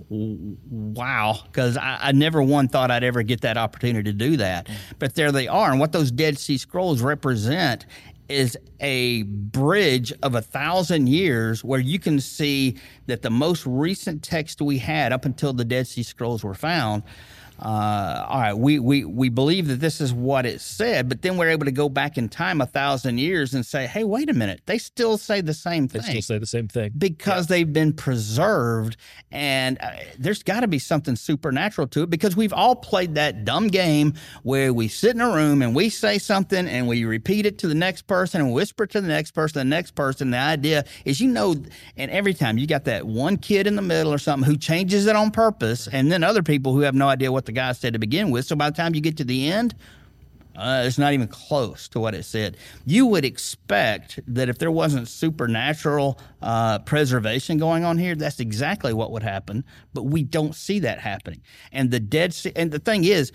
wow, 0.09 1.39
because 1.45 1.77
I, 1.77 1.99
I, 2.01 2.11
never 2.13 2.41
one 2.41 2.67
thought 2.67 2.89
I'd 2.89 3.03
ever 3.03 3.21
get 3.21 3.41
that 3.41 3.57
opportunity 3.57 4.11
to 4.11 4.17
do 4.17 4.37
that. 4.37 4.69
But 4.97 5.15
there 5.15 5.31
they 5.31 5.47
are. 5.47 5.71
And 5.71 5.79
what 5.79 5.91
those 5.91 6.11
Dead 6.11 6.37
Sea 6.37 6.57
Scrolls 6.57 7.01
represent 7.01 7.85
is 8.27 8.57
a 8.79 9.23
bridge 9.23 10.13
of 10.23 10.35
a 10.35 10.41
thousand 10.41 11.07
years 11.07 11.63
where 11.63 11.79
you 11.79 11.99
can 11.99 12.19
see 12.19 12.77
that 13.05 13.21
the 13.21 13.29
most 13.29 13.65
recent 13.65 14.23
text 14.23 14.61
we 14.61 14.77
had 14.77 15.11
up 15.11 15.25
until 15.25 15.53
the 15.53 15.65
Dead 15.65 15.85
Sea 15.85 16.03
Scrolls 16.03 16.43
were 16.43 16.53
found 16.53 17.03
uh, 17.61 18.25
all 18.27 18.39
right, 18.39 18.53
we, 18.57 18.79
we, 18.79 19.05
we 19.05 19.29
believe 19.29 19.67
that 19.67 19.79
this 19.79 20.01
is 20.01 20.13
what 20.13 20.45
it 20.45 20.61
said, 20.61 21.07
but 21.07 21.21
then 21.21 21.37
we're 21.37 21.49
able 21.49 21.65
to 21.65 21.71
go 21.71 21.89
back 21.89 22.17
in 22.17 22.27
time 22.27 22.59
a 22.61 22.65
thousand 22.65 23.19
years 23.19 23.53
and 23.53 23.65
say, 23.65 23.85
hey, 23.85 24.03
wait 24.03 24.29
a 24.29 24.33
minute, 24.33 24.61
they 24.65 24.77
still 24.77 25.17
say 25.17 25.41
the 25.41 25.53
same 25.53 25.87
thing. 25.87 26.01
They 26.01 26.09
still 26.09 26.21
say 26.21 26.37
the 26.39 26.47
same 26.47 26.67
thing. 26.67 26.91
because 26.97 27.47
they've 27.47 27.71
been 27.71 27.93
preserved 27.93 28.97
and 29.31 29.77
uh, 29.79 29.91
there's 30.17 30.43
got 30.43 30.61
to 30.61 30.67
be 30.67 30.79
something 30.79 31.15
supernatural 31.15 31.87
to 31.87 32.03
it 32.03 32.09
because 32.09 32.35
we've 32.35 32.53
all 32.53 32.75
played 32.75 33.15
that 33.15 33.45
dumb 33.45 33.67
game 33.67 34.13
where 34.43 34.73
we 34.73 34.87
sit 34.87 35.15
in 35.15 35.21
a 35.21 35.29
room 35.31 35.61
and 35.61 35.75
we 35.75 35.89
say 35.89 36.17
something 36.17 36.67
and 36.67 36.87
we 36.87 37.05
repeat 37.05 37.45
it 37.45 37.57
to 37.59 37.67
the 37.67 37.75
next 37.75 38.07
person 38.07 38.41
and 38.41 38.51
whisper 38.53 38.85
to 38.87 38.99
the 39.01 39.07
next 39.07 39.31
person 39.31 39.59
the 39.59 39.75
next 39.75 39.91
person 39.91 40.31
the 40.31 40.37
idea 40.37 40.83
is 41.05 41.19
you 41.21 41.27
know 41.27 41.55
and 41.97 42.09
every 42.11 42.33
time 42.33 42.57
you 42.57 42.65
got 42.65 42.85
that 42.85 43.05
one 43.05 43.37
kid 43.37 43.67
in 43.67 43.75
the 43.75 43.81
middle 43.81 44.13
or 44.13 44.17
something 44.17 44.49
who 44.49 44.57
changes 44.57 45.05
it 45.05 45.15
on 45.15 45.29
purpose 45.31 45.87
and 45.87 46.11
then 46.11 46.23
other 46.23 46.41
people 46.43 46.73
who 46.73 46.81
have 46.81 46.95
no 46.95 47.07
idea 47.07 47.31
what 47.31 47.45
the 47.45 47.50
guy 47.51 47.71
said 47.71 47.93
to 47.93 47.99
begin 47.99 48.31
with 48.31 48.45
so 48.45 48.55
by 48.55 48.69
the 48.69 48.75
time 48.75 48.95
you 48.95 49.01
get 49.01 49.17
to 49.17 49.23
the 49.23 49.51
end 49.51 49.75
uh, 50.55 50.83
it's 50.85 50.97
not 50.97 51.13
even 51.13 51.27
close 51.27 51.87
to 51.87 51.99
what 51.99 52.13
it 52.13 52.23
said. 52.23 52.57
You 52.85 53.05
would 53.05 53.23
expect 53.23 54.19
that 54.27 54.49
if 54.49 54.57
there 54.57 54.71
wasn't 54.71 55.07
supernatural 55.07 56.19
uh, 56.41 56.79
preservation 56.79 57.57
going 57.57 57.85
on 57.85 57.97
here, 57.97 58.15
that's 58.15 58.39
exactly 58.39 58.93
what 58.93 59.11
would 59.11 59.23
happen. 59.23 59.63
But 59.93 60.03
we 60.03 60.23
don't 60.23 60.53
see 60.53 60.79
that 60.79 60.99
happening. 60.99 61.41
And 61.71 61.89
the 61.89 61.99
Dead 61.99 62.33
Sea, 62.33 62.51
and 62.55 62.69
the 62.69 62.79
thing 62.79 63.05
is, 63.05 63.31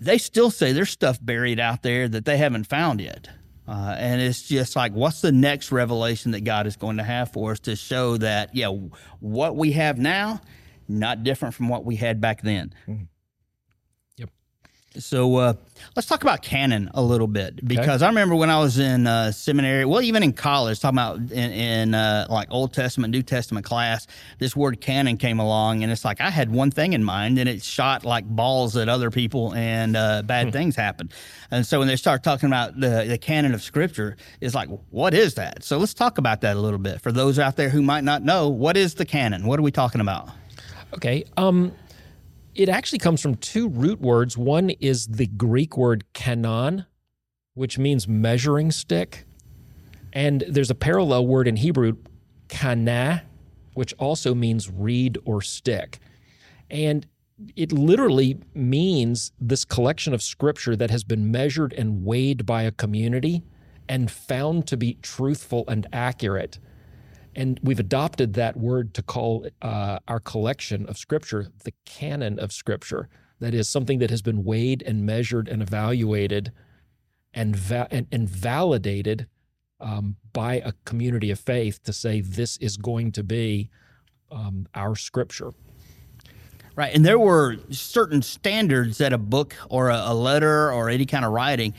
they 0.00 0.18
still 0.18 0.50
say 0.50 0.72
there's 0.72 0.90
stuff 0.90 1.18
buried 1.22 1.60
out 1.60 1.82
there 1.82 2.08
that 2.08 2.24
they 2.24 2.36
haven't 2.36 2.64
found 2.64 3.00
yet. 3.00 3.28
Uh, 3.66 3.94
and 3.98 4.20
it's 4.20 4.42
just 4.42 4.74
like, 4.74 4.92
what's 4.92 5.20
the 5.20 5.32
next 5.32 5.70
revelation 5.70 6.32
that 6.32 6.42
God 6.42 6.66
is 6.66 6.76
going 6.76 6.96
to 6.96 7.02
have 7.02 7.32
for 7.32 7.52
us 7.52 7.60
to 7.60 7.76
show 7.76 8.16
that, 8.16 8.54
yeah, 8.54 8.68
what 9.20 9.56
we 9.56 9.72
have 9.72 9.98
now, 9.98 10.40
not 10.88 11.22
different 11.22 11.54
from 11.54 11.68
what 11.68 11.84
we 11.84 11.96
had 11.96 12.20
back 12.20 12.42
then. 12.42 12.72
Yep. 14.16 14.30
So 14.96 15.36
uh, 15.36 15.52
let's 15.94 16.08
talk 16.08 16.22
about 16.22 16.42
canon 16.42 16.90
a 16.94 17.02
little 17.02 17.26
bit 17.26 17.64
because 17.68 18.00
I 18.02 18.08
remember 18.08 18.34
when 18.34 18.48
I 18.50 18.58
was 18.58 18.78
in 18.78 19.06
uh, 19.06 19.30
seminary, 19.30 19.84
well, 19.84 20.00
even 20.00 20.22
in 20.22 20.32
college, 20.32 20.80
talking 20.80 20.98
about 20.98 21.18
in, 21.30 21.52
in 21.52 21.94
uh, 21.94 22.26
like 22.30 22.48
Old 22.50 22.72
Testament, 22.72 23.12
New 23.12 23.22
Testament 23.22 23.66
class, 23.66 24.06
this 24.38 24.56
word 24.56 24.80
canon 24.80 25.18
came 25.18 25.38
along, 25.38 25.82
and 25.82 25.92
it's 25.92 26.04
like 26.04 26.20
I 26.20 26.30
had 26.30 26.50
one 26.50 26.70
thing 26.70 26.94
in 26.94 27.04
mind, 27.04 27.38
and 27.38 27.48
it 27.48 27.62
shot 27.62 28.04
like 28.04 28.24
balls 28.24 28.76
at 28.76 28.88
other 28.88 29.10
people, 29.10 29.54
and 29.54 29.94
uh, 29.94 30.22
bad 30.22 30.52
things 30.52 30.74
happened. 30.74 31.12
And 31.50 31.66
so 31.66 31.78
when 31.78 31.86
they 31.86 31.96
start 31.96 32.24
talking 32.24 32.48
about 32.48 32.80
the, 32.80 33.04
the 33.06 33.18
canon 33.18 33.54
of 33.54 33.62
Scripture, 33.62 34.16
it's 34.40 34.54
like, 34.54 34.68
what 34.90 35.12
is 35.14 35.34
that? 35.34 35.64
So 35.64 35.78
let's 35.78 35.94
talk 35.94 36.18
about 36.18 36.40
that 36.40 36.56
a 36.56 36.60
little 36.60 36.78
bit 36.78 37.02
for 37.02 37.12
those 37.12 37.38
out 37.38 37.56
there 37.56 37.68
who 37.68 37.82
might 37.82 38.04
not 38.04 38.22
know. 38.24 38.48
What 38.48 38.76
is 38.76 38.94
the 38.94 39.04
canon? 39.04 39.46
What 39.46 39.60
are 39.60 39.62
we 39.62 39.70
talking 39.70 40.00
about? 40.00 40.30
Okay. 40.94 41.24
Um, 41.36 41.72
it 42.54 42.68
actually 42.68 42.98
comes 42.98 43.20
from 43.20 43.36
two 43.36 43.68
root 43.68 44.00
words. 44.00 44.36
One 44.36 44.70
is 44.70 45.06
the 45.06 45.26
Greek 45.26 45.76
word 45.76 46.04
kanon, 46.12 46.86
which 47.54 47.78
means 47.78 48.08
measuring 48.08 48.70
stick. 48.70 49.26
And 50.12 50.44
there's 50.48 50.70
a 50.70 50.74
parallel 50.74 51.26
word 51.26 51.46
in 51.46 51.56
Hebrew, 51.56 51.96
kana, 52.48 53.22
which 53.74 53.94
also 53.98 54.34
means 54.34 54.70
reed 54.70 55.18
or 55.24 55.42
stick. 55.42 55.98
And 56.70 57.06
it 57.54 57.70
literally 57.70 58.40
means 58.54 59.32
this 59.40 59.64
collection 59.64 60.12
of 60.12 60.22
scripture 60.22 60.74
that 60.74 60.90
has 60.90 61.04
been 61.04 61.30
measured 61.30 61.72
and 61.72 62.04
weighed 62.04 62.44
by 62.44 62.62
a 62.62 62.72
community 62.72 63.44
and 63.88 64.10
found 64.10 64.66
to 64.66 64.76
be 64.76 64.98
truthful 65.02 65.64
and 65.68 65.86
accurate. 65.92 66.58
And 67.38 67.60
we've 67.62 67.78
adopted 67.78 68.34
that 68.34 68.56
word 68.56 68.94
to 68.94 69.02
call 69.02 69.46
uh, 69.62 70.00
our 70.08 70.18
collection 70.18 70.86
of 70.86 70.98
scripture 70.98 71.46
the 71.62 71.72
canon 71.84 72.36
of 72.40 72.52
scripture. 72.52 73.08
That 73.38 73.54
is 73.54 73.68
something 73.68 74.00
that 74.00 74.10
has 74.10 74.22
been 74.22 74.42
weighed 74.42 74.82
and 74.82 75.06
measured 75.06 75.46
and 75.46 75.62
evaluated 75.62 76.50
and, 77.32 77.54
va- 77.54 77.86
and, 77.92 78.08
and 78.10 78.28
validated 78.28 79.28
um, 79.78 80.16
by 80.32 80.54
a 80.54 80.72
community 80.84 81.30
of 81.30 81.38
faith 81.38 81.80
to 81.84 81.92
say 81.92 82.20
this 82.20 82.56
is 82.56 82.76
going 82.76 83.12
to 83.12 83.22
be 83.22 83.70
um, 84.32 84.66
our 84.74 84.96
scripture. 84.96 85.52
Right. 86.74 86.92
And 86.92 87.04
there 87.04 87.20
were 87.20 87.58
certain 87.70 88.20
standards 88.20 88.98
that 88.98 89.12
a 89.12 89.18
book 89.18 89.54
or 89.70 89.90
a, 89.90 90.06
a 90.06 90.14
letter 90.14 90.72
or 90.72 90.88
any 90.90 91.06
kind 91.06 91.24
of 91.24 91.30
writing 91.30 91.74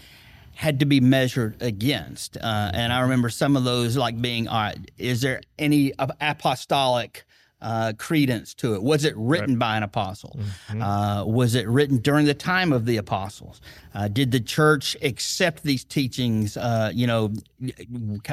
had 0.59 0.81
to 0.81 0.85
be 0.85 0.99
measured 0.99 1.55
against. 1.61 2.35
Uh, 2.35 2.69
and 2.73 2.91
I 2.91 2.99
remember 2.99 3.29
some 3.29 3.55
of 3.55 3.63
those 3.63 3.95
like 3.95 4.21
being, 4.21 4.49
all 4.49 4.59
right, 4.59 4.91
is 4.97 5.21
there 5.21 5.39
any 5.57 5.93
ap- 5.97 6.17
apostolic 6.19 7.23
uh, 7.61 7.93
credence 7.97 8.53
to 8.55 8.75
it? 8.75 8.83
Was 8.83 9.05
it 9.05 9.13
written 9.17 9.57
by 9.57 9.77
an 9.77 9.83
apostle? 9.83 10.39
Uh, 10.69 11.23
was 11.25 11.55
it 11.55 11.67
written 11.67 11.97
during 11.97 12.25
the 12.25 12.33
time 12.33 12.71
of 12.71 12.85
the 12.85 12.97
apostles? 12.97 13.61
Uh, 13.93 14.07
did 14.07 14.31
the 14.31 14.39
church 14.39 14.95
accept 15.01 15.63
these 15.63 15.83
teachings? 15.83 16.55
Uh, 16.55 16.91
you 16.93 17.07
know, 17.07 17.33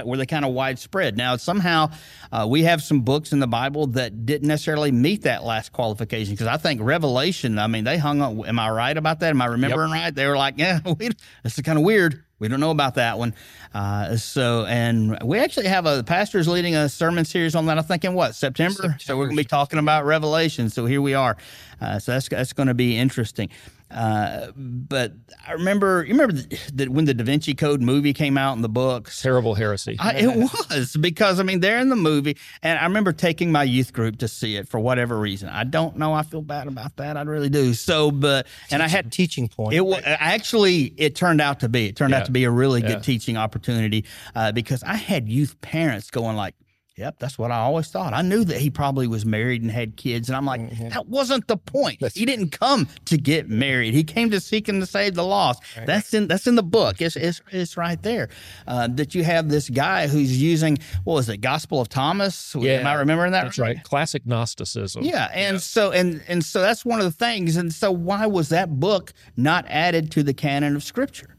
were 0.05 0.17
they 0.17 0.27
kind 0.27 0.45
of 0.45 0.53
widespread? 0.53 1.17
Now, 1.17 1.37
somehow 1.37 1.91
uh, 2.31 2.47
we 2.49 2.63
have 2.65 2.83
some 2.83 3.01
books 3.01 3.33
in 3.33 3.41
the 3.41 3.47
Bible 3.47 3.87
that 3.89 4.27
didn't 4.27 4.49
necessarily 4.49 4.93
meet 4.93 5.23
that 5.23 5.45
last 5.45 5.73
qualification 5.73 6.35
because 6.35 6.47
I 6.47 6.57
think 6.57 6.81
Revelation, 6.83 7.59
I 7.59 7.67
mean, 7.67 7.85
they 7.85 7.99
hung 7.99 8.21
on. 8.21 8.47
Am 8.47 8.59
I 8.59 8.71
right 8.71 8.97
about 8.97 9.21
that? 9.21 9.31
Am 9.31 9.43
I 9.43 9.47
remembering 9.47 9.91
right? 9.91 10.15
They 10.15 10.27
were 10.27 10.37
like, 10.37 10.55
yeah, 10.59 10.81
we, 10.99 11.09
this 11.43 11.59
is 11.59 11.63
kind 11.63 11.79
of 11.79 11.85
weird. 11.85 12.23
We 12.39 12.49
don't 12.49 12.61
know 12.61 12.71
about 12.71 12.97
that 12.97 13.19
one. 13.19 13.35
Uh, 13.73 14.17
so, 14.17 14.67
and 14.67 15.19
we 15.25 15.39
actually 15.39 15.69
have 15.69 15.87
a 15.87 16.03
pastor's 16.03 16.47
leading 16.47 16.75
a 16.77 16.89
sermon 16.89 17.25
series 17.25 17.55
on 17.55 17.67
that. 17.67 17.79
I 17.79 17.83
think 17.83 18.05
in 18.05 18.15
what 18.15 18.35
September. 18.35 18.97
So 19.01 19.17
we're 19.17 19.27
going 19.27 19.37
to 19.37 19.43
be 19.43 19.49
talking 19.49 19.79
about 19.79 20.05
Revelation. 20.05 20.69
So 20.69 20.85
here 20.85 21.01
we 21.01 21.15
are. 21.15 21.37
Uh, 21.81 21.99
so 21.99 22.13
that's 22.13 22.29
that's 22.29 22.53
going 22.53 22.69
to 22.69 22.75
be 22.75 22.97
interesting. 22.97 23.49
Uh, 23.89 24.49
but 24.57 25.13
I 25.47 25.53
remember, 25.53 26.03
you 26.05 26.13
remember 26.15 26.35
that 26.75 26.89
when 26.89 27.05
the 27.05 27.15
Da 27.15 27.23
Vinci 27.23 27.55
Code 27.55 27.81
movie 27.81 28.13
came 28.13 28.37
out 28.37 28.57
in 28.57 28.63
the 28.63 28.69
books. 28.69 29.23
Terrible 29.23 29.55
heresy. 29.55 29.97
I, 30.01 30.15
it 30.15 30.37
was 30.37 30.97
because 31.01 31.39
I 31.39 31.45
mean 31.45 31.61
they're 31.61 31.79
in 31.79 31.89
the 31.89 31.95
movie, 31.97 32.37
and 32.65 32.79
I 32.79 32.85
remember 32.85 33.13
taking 33.13 33.53
my 33.53 33.63
youth 33.63 33.93
group 33.93 34.19
to 34.19 34.29
see 34.29 34.57
it 34.57 34.69
for 34.69 34.81
whatever 34.81 35.19
reason. 35.19 35.49
I 35.49 35.63
don't 35.65 35.97
know. 35.97 36.13
I 36.13 36.25
feel 36.25 36.43
bad 36.43 36.67
about 36.67 36.97
that. 36.97 37.17
I 37.17 37.23
really 37.23 37.49
do. 37.49 37.75
So, 37.75 38.11
but 38.11 38.49
and 38.73 38.83
I 38.83 38.89
had 38.89 39.13
teaching 39.13 39.47
point. 39.49 39.75
it 39.75 39.83
was 39.83 40.03
actually 40.05 40.93
it 40.97 41.15
turned 41.15 41.41
out 41.41 41.61
to 41.61 41.69
be 41.69 41.87
it 41.87 41.97
turned 41.97 42.11
Yeah. 42.11 42.19
out 42.21 42.27
to 42.27 42.33
be 42.33 42.43
a 42.45 42.51
really 42.51 42.81
Yeah. 42.83 42.89
good 42.95 43.05
teaching 43.05 43.37
opportunity 43.37 44.05
uh, 44.35 44.51
because 44.53 44.83
I 44.83 44.95
had 44.97 45.29
youth 45.29 45.61
parents 45.61 46.11
going 46.11 46.37
like. 46.37 46.55
Yep, 46.97 47.17
that's 47.19 47.37
what 47.39 47.51
I 47.51 47.59
always 47.59 47.89
thought. 47.89 48.15
I 48.15 48.23
knew 48.23 48.43
that 48.45 48.57
he 48.59 48.71
probably 48.71 49.07
was 49.07 49.27
married 49.27 49.61
and 49.61 49.71
had 49.71 49.97
kids, 49.99 50.31
and 50.31 50.37
I'm 50.37 50.47
like, 50.47 50.63
Mm-hmm. 50.63 50.89
that 50.89 51.07
wasn't 51.07 51.47
the 51.47 51.59
point. 51.59 52.03
he 52.15 52.25
didn't 52.25 52.51
come 52.53 52.89
to 53.05 53.19
get 53.19 53.51
married. 53.51 53.93
He 53.93 54.03
came 54.03 54.31
to 54.31 54.41
seek 54.41 54.69
and 54.69 54.81
to 54.81 54.87
save 54.87 55.15
the 55.15 55.23
lost. 55.23 55.63
That's 55.85 56.15
in 56.15 56.27
that's 56.27 56.47
in 56.47 56.55
the 56.55 56.63
book. 56.63 57.03
It's 57.03 57.15
it's, 57.17 57.43
it's 57.53 57.77
right 57.77 58.03
there. 58.03 58.31
Uh, 58.67 58.89
that 58.93 59.15
you 59.15 59.25
have 59.25 59.51
this 59.51 59.69
guy 59.69 60.07
who's 60.07 60.41
using 60.41 60.79
what 61.05 61.15
was 61.15 61.29
it, 61.29 61.43
Gospel 61.43 61.83
of 61.83 61.91
Thomas? 61.91 62.57
Yeah, 62.59 62.81
Am 62.81 62.87
I 62.87 62.95
remembering 62.95 63.33
that? 63.33 63.45
That's 63.45 63.59
right. 63.59 63.83
Classic 63.83 64.25
Gnosticism. 64.27 65.05
Yeah, 65.05 65.29
and 65.35 65.61
so 65.61 65.93
and 65.93 66.23
and 66.29 66.43
so 66.43 66.63
that's 66.63 66.85
one 66.85 66.99
of 67.01 67.05
the 67.05 67.13
things. 67.13 67.57
And 67.57 67.75
so 67.75 67.93
why 67.93 68.27
was 68.27 68.49
that 68.49 68.81
book 68.81 69.13
not 69.37 69.67
added 69.69 70.11
to 70.13 70.23
the 70.23 70.33
canon 70.33 70.75
of 70.75 70.83
Scripture? 70.83 71.37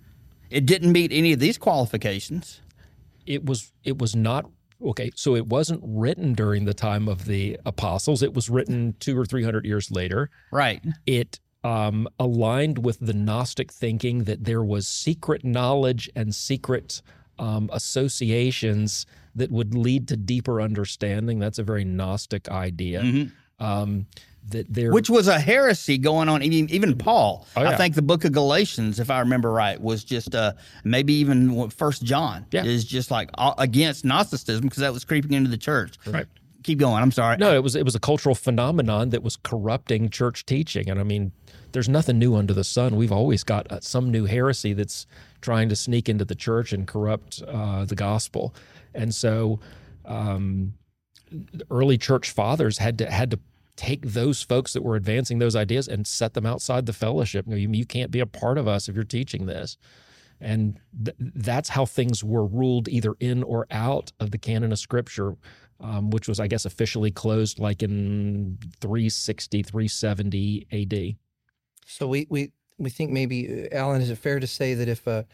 It 0.52 0.68
didn't 0.68 0.92
meet 0.92 1.12
any 1.12 1.34
of 1.34 1.40
these 1.40 1.58
qualifications. 1.58 2.62
it 3.26 3.44
was 3.44 3.72
it 3.84 3.98
was 3.98 4.16
not 4.16 4.46
okay 4.84 5.12
so 5.16 5.36
it 5.36 5.48
wasn't 5.48 5.82
written 5.84 6.34
during 6.34 6.66
the 6.66 6.74
time 6.74 7.08
of 7.08 7.26
the 7.26 7.58
apostles. 7.66 8.22
It 8.24 8.34
was 8.34 8.50
written 8.50 8.96
two 9.00 9.18
or 9.18 9.26
three 9.26 9.44
hundred 9.44 9.66
years 9.66 9.92
later. 9.92 10.30
Right. 10.52 10.84
it 11.06 11.40
um, 11.64 12.08
aligned 12.20 12.86
with 12.86 13.00
the 13.00 13.14
gnostic 13.14 13.72
thinking 13.72 14.24
that 14.24 14.46
there 14.46 14.64
was 14.64 14.88
secret 14.88 15.44
knowledge 15.44 16.10
and 16.16 16.34
secret 16.34 17.02
um, 17.40 17.70
associations 17.74 19.06
that 19.36 19.52
would 19.52 19.76
lead 19.76 20.08
to 20.08 20.18
deeper 20.18 20.62
understanding. 20.62 21.40
That's 21.40 21.60
a 21.60 21.64
very 21.64 21.84
gnostic 21.84 22.50
idea. 22.50 23.02
Um, 23.60 24.08
that 24.52 24.74
there 24.74 24.92
Which 24.92 25.10
was 25.10 25.28
a 25.28 25.40
heresy 25.40 25.98
going 25.98 26.30
on. 26.30 26.42
Even 26.44 26.70
even 26.70 26.98
Paul, 26.98 27.46
Oh, 27.56 27.66
I 27.66 27.76
think 27.76 27.96
the 27.96 28.02
Book 28.02 28.26
of 28.26 28.32
Galatians, 28.32 29.00
if 29.00 29.10
I 29.10 29.20
remember 29.20 29.52
right, 29.52 29.80
was 29.80 30.04
just 30.04 30.34
uh, 30.36 30.54
maybe 30.84 31.14
even 31.16 31.70
First 31.70 32.04
John 32.04 32.46
Yeah. 32.52 32.64
is 32.64 32.86
just 32.86 33.12
like 33.12 33.30
uh, 33.38 33.54
against 33.58 34.06
Gnosticism 34.06 34.64
because 34.64 34.80
that 34.80 34.94
was 34.94 35.04
creeping 35.04 35.34
into 35.34 35.50
the 35.50 35.58
church. 35.58 35.96
Right. 36.06 36.26
Keep 36.64 36.80
going. 36.80 37.02
I'm 37.02 37.12
sorry. 37.12 37.38
No, 37.38 37.54
it 37.54 37.64
was 37.64 37.76
it 37.76 37.86
was 37.86 37.96
a 37.96 38.00
cultural 38.00 38.36
phenomenon 38.36 39.10
that 39.12 39.24
was 39.24 39.38
corrupting 39.38 40.10
church 40.10 40.46
teaching, 40.46 40.90
and 40.90 41.00
I 41.00 41.04
mean, 41.04 41.32
there's 41.72 41.88
nothing 41.88 42.18
new 42.20 42.36
under 42.36 42.54
the 42.54 42.64
sun. 42.66 42.96
We've 42.98 43.12
always 43.12 43.44
got 43.44 43.72
uh, 43.72 43.80
some 43.82 44.12
new 44.12 44.26
heresy 44.26 44.74
that's 44.74 45.06
trying 45.40 45.70
to 45.70 45.76
sneak 45.76 46.10
into 46.10 46.26
the 46.26 46.36
church 46.36 46.74
and 46.74 46.86
corrupt 46.86 47.42
uh, 47.48 47.86
the 47.86 47.96
gospel, 47.96 48.54
and 48.94 49.14
so 49.16 49.60
um, 50.06 50.74
early 51.72 51.98
church 51.98 52.32
fathers 52.32 52.78
had 52.80 52.98
to 52.98 53.10
had 53.12 53.32
to 53.32 53.40
take 53.78 54.06
those 54.06 54.42
folks 54.42 54.74
that 54.74 54.84
were 54.84 54.96
advancing 54.96 55.40
those 55.40 55.56
ideas 55.56 55.88
and 55.88 56.06
set 56.06 56.34
them 56.34 56.46
outside 56.46 56.86
the 56.86 56.94
fellowship. 56.94 57.46
You, 57.48 57.68
know, 57.68 57.78
you, 57.78 57.86
can't 57.86 58.12
be 58.12 58.20
a 58.20 58.26
part 58.26 58.58
of 58.58 58.68
us 58.68 58.90
if 58.90 58.96
you're 58.96 59.04
teaching 59.04 59.46
this. 59.46 59.78
And 60.42 60.80
th- 61.04 61.16
that's 61.20 61.70
how 61.70 61.86
things 61.86 62.24
were 62.24 62.46
ruled 62.46 62.90
either 62.90 63.14
in 63.20 63.44
or 63.44 63.68
out 63.72 64.12
of 64.20 64.32
the 64.32 64.38
canon 64.38 64.72
of 64.72 64.80
scripture, 64.80 65.36
um, 65.80 66.10
which 66.10 66.28
was, 66.28 66.40
I 66.40 66.48
guess, 66.48 66.66
officially 66.66 67.12
closed 67.12 67.60
like 67.60 67.82
in 67.82 68.58
360, 68.82 69.64
370 69.64 70.68
AD. 70.72 71.16
So 71.86 72.08
we 72.08 72.28
we 72.30 72.52
we 72.78 72.90
think 72.90 73.12
maybe 73.12 73.70
uh, 73.72 73.76
Allen, 73.76 74.02
is 74.02 74.10
it 74.10 74.18
fair 74.18 74.40
to 74.40 74.48
say 74.48 74.74
that 74.74 74.90
if 74.90 75.08
a 75.08 75.26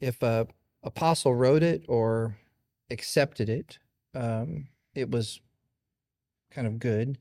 if 0.00 0.22
a 0.22 0.46
apostle 0.82 1.34
wrote 1.34 1.62
it 1.62 1.84
or 1.88 2.36
accepted 2.90 3.48
it, 3.48 3.78
um, 4.14 4.68
it 4.94 5.10
was 5.10 5.40
kind 6.50 6.66
of 6.66 6.78
good. 6.78 7.18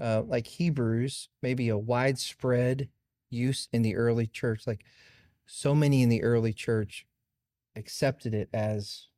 Uh, 0.00 0.22
like 0.22 0.46
Hebrews, 0.46 1.28
maybe 1.42 1.68
a 1.68 1.78
widespread 1.78 2.88
use 3.30 3.68
in 3.72 3.82
the 3.82 3.96
early 3.96 4.26
church. 4.26 4.66
Like 4.66 4.84
so 5.46 5.74
many 5.74 6.02
in 6.02 6.08
the 6.08 6.22
early 6.22 6.52
church 6.52 7.06
accepted 7.76 8.34
it 8.34 8.48
as 8.52 9.08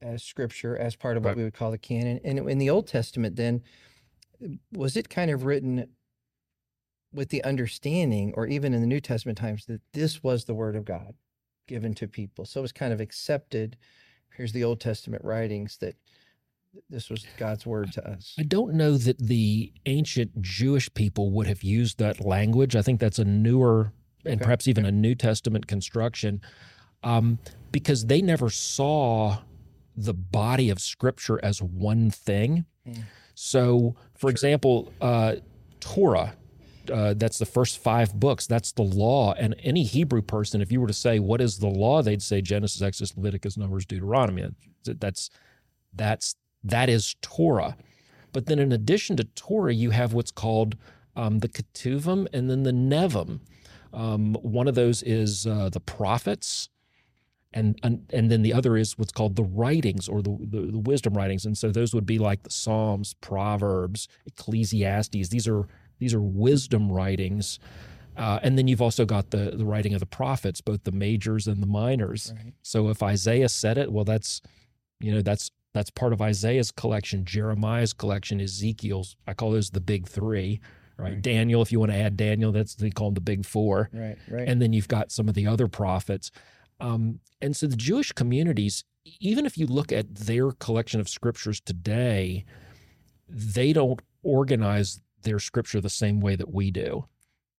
as 0.00 0.22
scripture, 0.22 0.76
as 0.76 0.94
part 0.94 1.16
of 1.16 1.24
what 1.24 1.30
Right. 1.30 1.38
we 1.38 1.44
would 1.44 1.54
call 1.54 1.72
the 1.72 1.78
canon. 1.78 2.20
And 2.24 2.38
in 2.38 2.58
the 2.58 2.70
Old 2.70 2.86
Testament, 2.86 3.34
then 3.36 3.62
was 4.72 4.96
it 4.96 5.08
kind 5.08 5.28
of 5.30 5.44
written 5.44 5.88
with 7.12 7.30
the 7.30 7.42
understanding, 7.42 8.32
or 8.36 8.46
even 8.46 8.72
in 8.74 8.80
the 8.80 8.86
New 8.86 9.00
Testament 9.00 9.38
times, 9.38 9.66
that 9.66 9.80
this 9.92 10.22
was 10.22 10.44
the 10.44 10.54
word 10.54 10.76
of 10.76 10.84
God 10.84 11.14
given 11.66 11.94
to 11.94 12.06
people? 12.06 12.44
So 12.44 12.60
it 12.60 12.62
was 12.62 12.72
kind 12.72 12.92
of 12.92 13.00
accepted. 13.00 13.76
Here's 14.36 14.52
the 14.52 14.62
Old 14.62 14.80
Testament 14.80 15.24
writings 15.24 15.78
that 15.78 15.96
this 16.90 17.10
was 17.10 17.26
God's 17.36 17.66
word 17.66 17.92
to 17.92 18.08
us. 18.08 18.34
I 18.38 18.42
don't 18.42 18.74
know 18.74 18.96
that 18.96 19.18
the 19.18 19.72
ancient 19.86 20.40
Jewish 20.42 20.92
people 20.94 21.30
would 21.32 21.46
have 21.46 21.62
used 21.62 21.98
that 21.98 22.24
language. 22.24 22.76
I 22.76 22.82
think 22.82 23.00
that's 23.00 23.18
a 23.18 23.24
newer 23.24 23.92
and 24.24 24.34
Okay. 24.40 24.44
perhaps 24.44 24.68
even 24.68 24.84
a 24.84 24.92
New 24.92 25.14
Testament 25.14 25.66
construction 25.66 26.40
um, 27.02 27.38
because 27.72 28.06
they 28.06 28.20
never 28.20 28.50
saw 28.50 29.38
the 29.96 30.14
body 30.14 30.70
of 30.70 30.80
Scripture 30.80 31.40
as 31.42 31.60
one 31.62 32.10
thing. 32.10 32.64
Mm. 32.86 33.02
So, 33.34 33.94
for 34.16 34.30
example, 34.30 34.92
uh, 35.00 35.36
Torah. 35.80 36.34
Uh, 36.92 37.12
that's 37.14 37.38
the 37.38 37.44
first 37.46 37.78
five 37.78 38.18
books. 38.18 38.46
That's 38.46 38.72
the 38.72 38.82
law. 38.82 39.34
And 39.34 39.54
any 39.62 39.82
Hebrew 39.84 40.22
person, 40.22 40.62
if 40.62 40.72
you 40.72 40.80
were 40.80 40.86
to 40.86 40.94
say, 40.94 41.18
"What 41.18 41.40
is 41.42 41.58
the 41.58 41.68
law?" 41.68 42.00
they'd 42.02 42.22
say 42.22 42.40
Genesis, 42.40 42.80
Exodus, 42.80 43.14
Leviticus, 43.14 43.58
Numbers, 43.58 43.84
Deuteronomy. 43.84 44.46
That's 44.84 45.28
that's 45.92 46.34
that 46.64 46.88
is 46.88 47.16
Torah. 47.22 47.76
But 48.32 48.46
then, 48.46 48.58
in 48.58 48.72
addition 48.72 49.16
to 49.16 49.24
Torah, 49.24 49.74
you 49.74 49.90
have 49.90 50.12
what's 50.12 50.30
called 50.30 50.76
um, 51.16 51.40
the 51.40 51.48
Ketuvim 51.48 52.26
and 52.32 52.50
then 52.50 52.62
the 52.62 52.72
Nevi'im. 52.72 53.40
Um, 53.92 54.34
one 54.34 54.68
of 54.68 54.74
those 54.74 55.02
is 55.02 55.46
uh, 55.46 55.70
the 55.70 55.80
prophets, 55.80 56.68
and, 57.54 57.78
and 57.82 58.04
and 58.12 58.30
then 58.30 58.42
the 58.42 58.52
other 58.52 58.76
is 58.76 58.98
what's 58.98 59.12
called 59.12 59.36
the 59.36 59.42
writings 59.42 60.08
or 60.08 60.20
the, 60.20 60.36
the 60.40 60.60
the 60.72 60.78
wisdom 60.78 61.14
writings. 61.14 61.46
And 61.46 61.56
so 61.56 61.70
those 61.70 61.94
would 61.94 62.06
be 62.06 62.18
like 62.18 62.42
the 62.42 62.50
Psalms, 62.50 63.14
Proverbs, 63.14 64.08
Ecclesiastes. 64.26 65.30
These 65.30 65.48
are 65.48 65.66
these 65.98 66.12
are 66.14 66.20
wisdom 66.22 66.92
writings. 66.92 67.58
Uh, 68.16 68.40
and 68.42 68.58
then 68.58 68.66
you've 68.66 68.82
also 68.82 69.06
got 69.06 69.30
the 69.30 69.52
the 69.56 69.64
writing 69.64 69.94
of 69.94 70.00
the 70.00 70.06
prophets, 70.06 70.60
both 70.60 70.84
the 70.84 70.92
majors 70.92 71.46
and 71.46 71.62
the 71.62 71.66
minors. 71.66 72.32
Right. 72.36 72.52
So 72.62 72.88
if 72.90 73.02
Isaiah 73.02 73.48
said 73.48 73.78
it, 73.78 73.90
well, 73.90 74.04
that's 74.04 74.42
you 75.00 75.14
know 75.14 75.22
that's 75.22 75.50
that's 75.78 75.90
part 75.90 76.12
of 76.12 76.20
Isaiah's 76.20 76.70
collection, 76.70 77.24
Jeremiah's 77.24 77.92
collection, 77.92 78.40
Ezekiel's. 78.40 79.16
I 79.26 79.34
call 79.34 79.52
those 79.52 79.70
the 79.70 79.80
big 79.80 80.06
three, 80.06 80.60
right? 80.96 81.12
Right. 81.12 81.22
Daniel, 81.22 81.62
if 81.62 81.70
you 81.70 81.78
want 81.78 81.92
to 81.92 81.98
add 81.98 82.16
Daniel, 82.16 82.52
that's 82.52 82.74
they 82.74 82.90
call 82.90 83.08
them 83.08 83.14
the 83.14 83.20
big 83.20 83.46
four. 83.46 83.88
Right, 83.92 84.18
right. 84.28 84.48
And 84.48 84.60
then 84.60 84.72
you've 84.72 84.88
got 84.88 85.12
some 85.12 85.28
of 85.28 85.34
the 85.34 85.46
other 85.46 85.68
prophets. 85.68 86.30
Um, 86.80 87.20
and 87.40 87.56
so 87.56 87.66
the 87.66 87.76
Jewish 87.76 88.12
communities, 88.12 88.84
even 89.20 89.46
if 89.46 89.56
you 89.56 89.66
look 89.66 89.92
at 89.92 90.12
their 90.14 90.50
collection 90.52 91.00
of 91.00 91.08
scriptures 91.08 91.60
today, 91.60 92.44
they 93.28 93.72
don't 93.72 94.00
organize 94.22 95.00
their 95.22 95.38
scripture 95.38 95.80
the 95.80 95.90
same 95.90 96.20
way 96.20 96.36
that 96.36 96.52
we 96.52 96.70
do. 96.70 97.06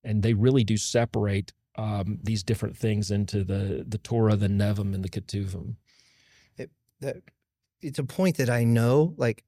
And 0.03 0.23
they 0.23 0.33
really 0.33 0.63
do 0.63 0.77
separate 0.77 1.53
um, 1.75 2.19
these 2.23 2.43
different 2.43 2.77
things 2.77 3.11
into 3.11 3.43
the, 3.43 3.85
the 3.87 3.97
Torah, 3.97 4.35
the 4.35 4.47
Nevi'im, 4.47 4.93
and 4.93 5.03
the 5.03 5.09
Ketuvim. 5.09 5.75
It, 6.57 6.71
that 6.99 7.17
it's 7.81 7.99
a 7.99 8.03
point 8.03 8.37
that 8.37 8.49
I 8.49 8.63
know, 8.63 9.13
like 9.17 9.43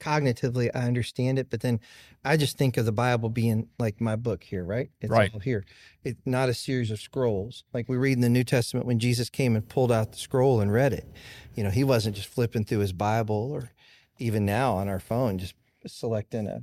cognitively, 0.00 0.70
I 0.74 0.80
understand 0.86 1.38
it, 1.38 1.48
but 1.50 1.60
then 1.60 1.80
I 2.24 2.36
just 2.36 2.58
think 2.58 2.76
of 2.76 2.84
the 2.84 2.92
Bible 2.92 3.28
being 3.30 3.68
like 3.78 4.00
my 4.00 4.16
book 4.16 4.44
here, 4.44 4.64
right? 4.64 4.90
It's 5.00 5.10
Right. 5.10 5.32
all 5.32 5.40
here. 5.40 5.64
It's 6.02 6.20
not 6.26 6.48
a 6.48 6.54
series 6.54 6.90
of 6.90 7.00
scrolls. 7.00 7.64
Like 7.72 7.88
we 7.88 7.96
read 7.96 8.12
in 8.14 8.20
the 8.20 8.28
New 8.28 8.44
Testament 8.44 8.86
when 8.86 8.98
Jesus 8.98 9.30
came 9.30 9.54
and 9.56 9.66
pulled 9.68 9.92
out 9.92 10.12
the 10.12 10.18
scroll 10.18 10.60
and 10.60 10.72
read 10.72 10.92
it. 10.92 11.06
You 11.54 11.64
know, 11.64 11.70
he 11.70 11.84
wasn't 11.84 12.16
just 12.16 12.28
flipping 12.28 12.64
through 12.64 12.80
his 12.80 12.92
Bible 12.92 13.50
or 13.52 13.70
even 14.18 14.44
now 14.44 14.74
on 14.74 14.88
our 14.88 15.00
phone, 15.00 15.38
just 15.38 15.54
selecting 15.86 16.46
a, 16.48 16.62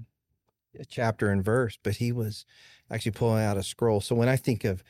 a 0.80 0.86
chapter 0.86 1.30
and 1.32 1.44
verse, 1.44 1.78
but 1.82 1.96
he 1.98 2.12
was 2.12 2.46
actually 2.90 3.12
pulling 3.12 3.44
out 3.44 3.58
a 3.58 3.64
scroll. 3.64 4.02
So 4.02 4.14
when 4.16 4.30
I 4.30 4.36
think 4.36 4.64
of 4.66 4.84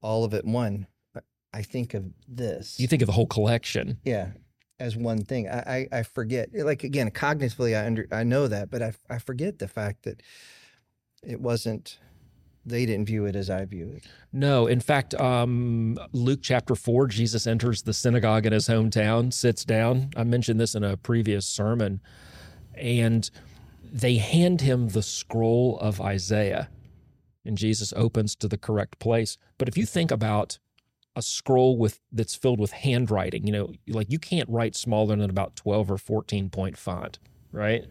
all 0.00 0.24
of 0.24 0.34
it 0.34 0.44
one, 0.44 0.86
I- 1.14 1.20
I 1.52 1.62
think 1.62 1.94
of 1.94 2.04
this. 2.26 2.78
You 2.80 2.86
think 2.88 3.02
of 3.02 3.06
the 3.06 3.12
whole 3.12 3.26
collection. 3.26 3.98
Yeah, 4.04 4.32
as 4.78 4.96
one 4.96 5.24
thing. 5.24 5.48
I 5.48 5.88
I, 5.92 5.98
I 5.98 6.02
forget. 6.02 6.50
Like 6.52 6.84
again, 6.84 7.10
cognitively, 7.10 7.76
I 7.80 7.86
under 7.86 8.06
I 8.10 8.24
know 8.24 8.48
that, 8.48 8.70
but 8.70 8.82
I 8.82 8.92
I 9.08 9.18
forget 9.18 9.58
the 9.58 9.68
fact 9.68 10.04
that 10.04 10.22
it 11.22 11.40
wasn't. 11.40 11.98
They 12.66 12.86
didn't 12.86 13.04
view 13.04 13.26
it 13.26 13.36
as 13.36 13.50
I 13.50 13.66
view 13.66 13.92
it. 13.94 14.06
No, 14.32 14.66
in 14.66 14.80
fact, 14.80 15.12
um, 15.20 15.98
Luke 16.12 16.40
chapter 16.40 16.74
4, 16.74 17.08
Jesus 17.08 17.46
enters 17.46 17.82
the 17.82 17.92
synagogue 17.92 18.46
in 18.46 18.54
his 18.54 18.68
hometown, 18.68 19.34
sits 19.34 19.66
down. 19.66 20.08
I 20.16 20.24
mentioned 20.24 20.58
this 20.58 20.74
in 20.74 20.82
a 20.82 20.96
previous 20.96 21.44
sermon. 21.44 22.00
And 22.74 23.30
they 23.94 24.16
hand 24.16 24.60
him 24.60 24.88
the 24.88 25.02
scroll 25.02 25.78
of 25.78 26.00
Isaiah, 26.00 26.68
and 27.44 27.56
Jesus 27.56 27.92
opens 27.96 28.34
to 28.36 28.48
the 28.48 28.58
correct 28.58 28.98
place. 28.98 29.38
But 29.56 29.68
if 29.68 29.76
you 29.76 29.86
think 29.86 30.10
about 30.10 30.58
a 31.16 31.22
scroll 31.22 31.78
with 31.78 32.00
that's 32.12 32.34
filled 32.34 32.58
with 32.58 32.72
handwriting, 32.72 33.46
you 33.46 33.52
know, 33.52 33.72
like 33.88 34.10
you 34.10 34.18
can't 34.18 34.48
write 34.48 34.74
smaller 34.74 35.16
than 35.16 35.30
about 35.30 35.56
12 35.56 35.90
or 35.90 35.98
14 35.98 36.50
point 36.50 36.76
font, 36.76 37.18
right? 37.52 37.84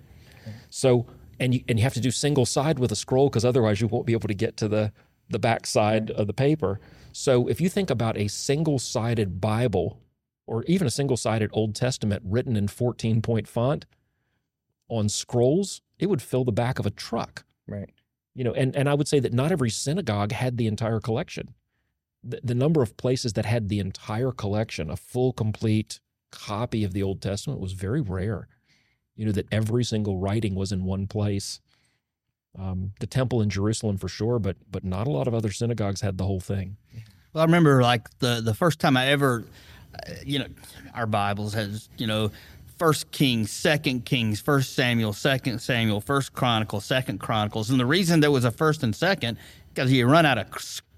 So 0.69 1.05
and 1.39 1.53
you 1.53 1.63
and 1.67 1.79
you 1.79 1.83
have 1.83 1.93
to 1.93 2.01
do 2.01 2.11
single 2.11 2.45
side 2.45 2.79
with 2.79 2.91
a 2.91 2.95
scroll 2.95 3.29
because 3.29 3.45
otherwise 3.45 3.81
you 3.81 3.87
won't 3.87 4.05
be 4.05 4.13
able 4.13 4.27
to 4.27 4.33
get 4.33 4.57
to 4.57 4.67
the 4.67 4.91
the 5.29 5.39
back 5.39 5.65
side 5.65 6.11
of 6.11 6.27
the 6.27 6.33
paper. 6.33 6.79
So 7.11 7.47
if 7.47 7.61
you 7.61 7.69
think 7.69 7.89
about 7.89 8.17
a 8.17 8.27
single 8.27 8.79
sided 8.79 9.39
Bible 9.39 9.99
or 10.47 10.63
even 10.63 10.87
a 10.87 10.91
single 10.91 11.17
sided 11.17 11.49
Old 11.53 11.75
Testament 11.75 12.23
written 12.25 12.55
in 12.55 12.67
14 12.67 13.21
point 13.21 13.47
font 13.47 13.85
on 14.89 15.09
scrolls, 15.09 15.81
it 15.99 16.07
would 16.07 16.21
fill 16.21 16.43
the 16.43 16.51
back 16.51 16.79
of 16.79 16.85
a 16.85 16.91
truck. 16.91 17.45
Right. 17.67 17.89
You 18.35 18.43
know, 18.43 18.53
and, 18.53 18.75
and 18.75 18.89
I 18.89 18.95
would 18.95 19.07
say 19.07 19.19
that 19.19 19.33
not 19.33 19.51
every 19.51 19.69
synagogue 19.69 20.31
had 20.31 20.57
the 20.57 20.67
entire 20.67 20.99
collection. 20.99 21.53
The, 22.23 22.39
the 22.43 22.55
number 22.55 22.81
of 22.81 22.95
places 22.97 23.33
that 23.33 23.45
had 23.45 23.69
the 23.69 23.79
entire 23.79 24.31
collection, 24.31 24.89
a 24.89 24.95
full, 24.95 25.33
complete 25.33 25.99
copy 26.31 26.83
of 26.83 26.93
the 26.93 27.03
Old 27.03 27.21
Testament, 27.21 27.59
was 27.59 27.73
very 27.73 28.01
rare. 28.01 28.47
You 29.15 29.25
know, 29.25 29.31
that 29.33 29.47
every 29.51 29.83
single 29.83 30.17
writing 30.17 30.55
was 30.55 30.71
in 30.71 30.85
one 30.85 31.07
place. 31.07 31.59
Um, 32.57 32.93
the 32.99 33.07
temple 33.07 33.41
in 33.41 33.49
Jerusalem 33.49 33.97
for 33.97 34.07
sure, 34.07 34.39
but 34.39 34.57
but 34.69 34.83
not 34.83 35.07
a 35.07 35.11
lot 35.11 35.27
of 35.27 35.33
other 35.33 35.51
synagogues 35.51 36.01
had 36.01 36.17
the 36.17 36.25
whole 36.25 36.39
thing. 36.39 36.77
Well, 37.33 37.41
I 37.41 37.45
remember 37.45 37.81
like 37.81 38.09
the 38.19 38.41
the 38.43 38.53
first 38.53 38.79
time 38.79 38.95
I 38.95 39.07
ever, 39.07 39.43
uh, 39.95 40.13
you 40.23 40.39
know, 40.39 40.47
our 40.93 41.07
Bibles 41.07 41.53
has 41.53 41.89
you 41.97 42.05
know, 42.05 42.31
First 42.77 43.11
Kings, 43.11 43.51
Second 43.51 44.05
Kings, 44.05 44.39
First 44.39 44.73
Samuel, 44.73 45.13
Second 45.13 45.59
Samuel, 45.59 45.99
First 45.99 46.33
Chronicles, 46.33 46.85
Second 46.85 47.19
Chronicles, 47.19 47.69
and 47.69 47.79
the 47.79 47.85
reason 47.85 48.19
there 48.19 48.31
was 48.31 48.45
a 48.45 48.51
first 48.51 48.83
and 48.83 48.95
second 48.95 49.37
because 49.73 49.91
you 49.91 50.05
run 50.05 50.25
out 50.25 50.37
of 50.37 50.51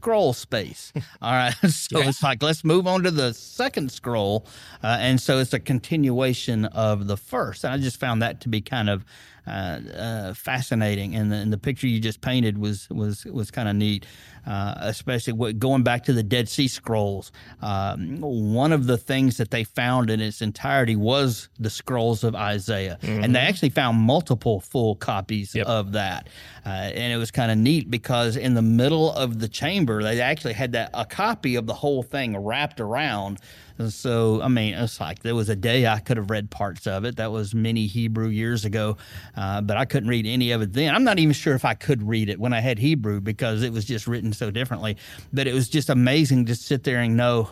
scroll 0.05 0.33
space. 0.33 0.93
All 1.21 1.31
right, 1.33 1.51
so 1.69 1.97
it's 1.99 2.21
like 2.21 2.43
let's 2.43 2.63
move 2.63 2.85
on 2.85 3.01
to 3.03 3.11
the 3.11 3.33
second 3.33 3.91
scroll, 3.91 4.45
uh, 4.83 4.97
and 4.99 5.19
so 5.19 5.39
it's 5.39 5.53
a 5.53 5.59
continuation 5.59 6.65
of 6.65 7.07
the 7.07 7.17
first. 7.17 7.63
And 7.63 7.73
I 7.73 7.77
just 7.77 7.99
found 7.99 8.21
that 8.21 8.41
to 8.41 8.49
be 8.49 8.61
kind 8.61 8.87
of 8.91 9.03
uh, 9.47 9.79
uh, 9.97 10.33
fascinating, 10.35 11.15
and 11.15 11.31
the, 11.31 11.35
and 11.37 11.51
the 11.51 11.57
picture 11.57 11.87
you 11.87 11.99
just 11.99 12.21
painted 12.21 12.57
was 12.59 12.87
was 12.91 13.25
was 13.25 13.49
kind 13.51 13.67
of 13.69 13.75
neat, 13.75 14.05
uh, 14.47 14.75
especially 14.79 15.33
what, 15.33 15.57
going 15.59 15.83
back 15.83 16.03
to 16.05 16.13
the 16.13 16.23
Dead 16.23 16.49
Sea 16.49 16.67
Scrolls. 16.67 17.31
Um, 17.61 18.21
one 18.21 18.71
of 18.71 18.85
the 18.87 18.97
things 18.97 19.37
that 19.37 19.51
they 19.51 19.63
found 19.63 20.09
in 20.09 20.19
its 20.19 20.41
entirety 20.41 20.95
was 20.95 21.49
the 21.59 21.69
scrolls 21.69 22.23
of 22.23 22.35
Isaiah, 22.35 22.97
and 23.03 23.35
they 23.35 23.39
actually 23.39 23.69
found 23.69 23.97
multiple 23.99 24.59
full 24.61 24.95
copies 24.95 25.53
Yep. 25.55 25.67
of 25.67 25.91
that, 25.93 26.27
uh, 26.65 26.69
and 26.69 27.13
it 27.13 27.17
was 27.17 27.29
kind 27.31 27.51
of 27.51 27.57
neat 27.59 27.89
because 27.91 28.35
in 28.37 28.55
the 28.55 28.61
middle 28.63 29.11
of 29.13 29.39
the 29.39 29.47
chamber 29.47 29.94
they 30.03 30.21
actually 30.21 30.53
had 30.53 30.71
that 30.73 30.89
a 30.93 31.05
copy 31.05 31.55
of 31.55 31.67
the 31.67 31.73
whole 31.73 32.03
thing 32.03 32.37
wrapped 32.37 32.79
around. 32.79 33.39
And 33.77 33.91
so, 33.91 34.41
I 34.41 34.47
mean, 34.47 34.73
it's 34.73 34.99
like 34.99 35.19
there 35.19 35.35
was 35.35 35.49
a 35.49 35.55
day 35.55 35.85
I 35.85 35.99
could 35.99 36.17
have 36.17 36.29
read 36.29 36.49
parts 36.49 36.87
of 36.87 37.03
it. 37.03 37.17
That 37.17 37.31
was 37.31 37.53
many 37.53 37.87
Hebrew 37.87 38.27
years 38.27 38.63
ago, 38.63 38.97
uh, 39.35 39.61
but 39.61 39.75
I 39.75 39.85
couldn't 39.85 40.09
read 40.09 40.25
any 40.25 40.51
of 40.51 40.61
it 40.61 40.73
then. 40.73 40.95
I'm 40.95 41.03
not 41.03 41.19
even 41.19 41.33
sure 41.33 41.55
if 41.55 41.65
I 41.65 41.73
could 41.73 42.07
read 42.07 42.29
it 42.29 42.39
when 42.39 42.53
I 42.53 42.61
had 42.61 42.79
Hebrew 42.79 43.19
because 43.19 43.63
it 43.63 43.73
was 43.73 43.83
just 43.83 44.07
written 44.07 44.31
so 44.31 44.49
differently. 44.49 44.97
But 45.33 45.47
it 45.47 45.53
was 45.53 45.67
just 45.67 45.89
amazing 45.89 46.45
to 46.45 46.55
sit 46.55 46.83
there 46.83 46.99
and 46.99 47.17
know 47.17 47.49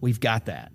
we've 0.00 0.20
got 0.20 0.46
that. 0.46 0.72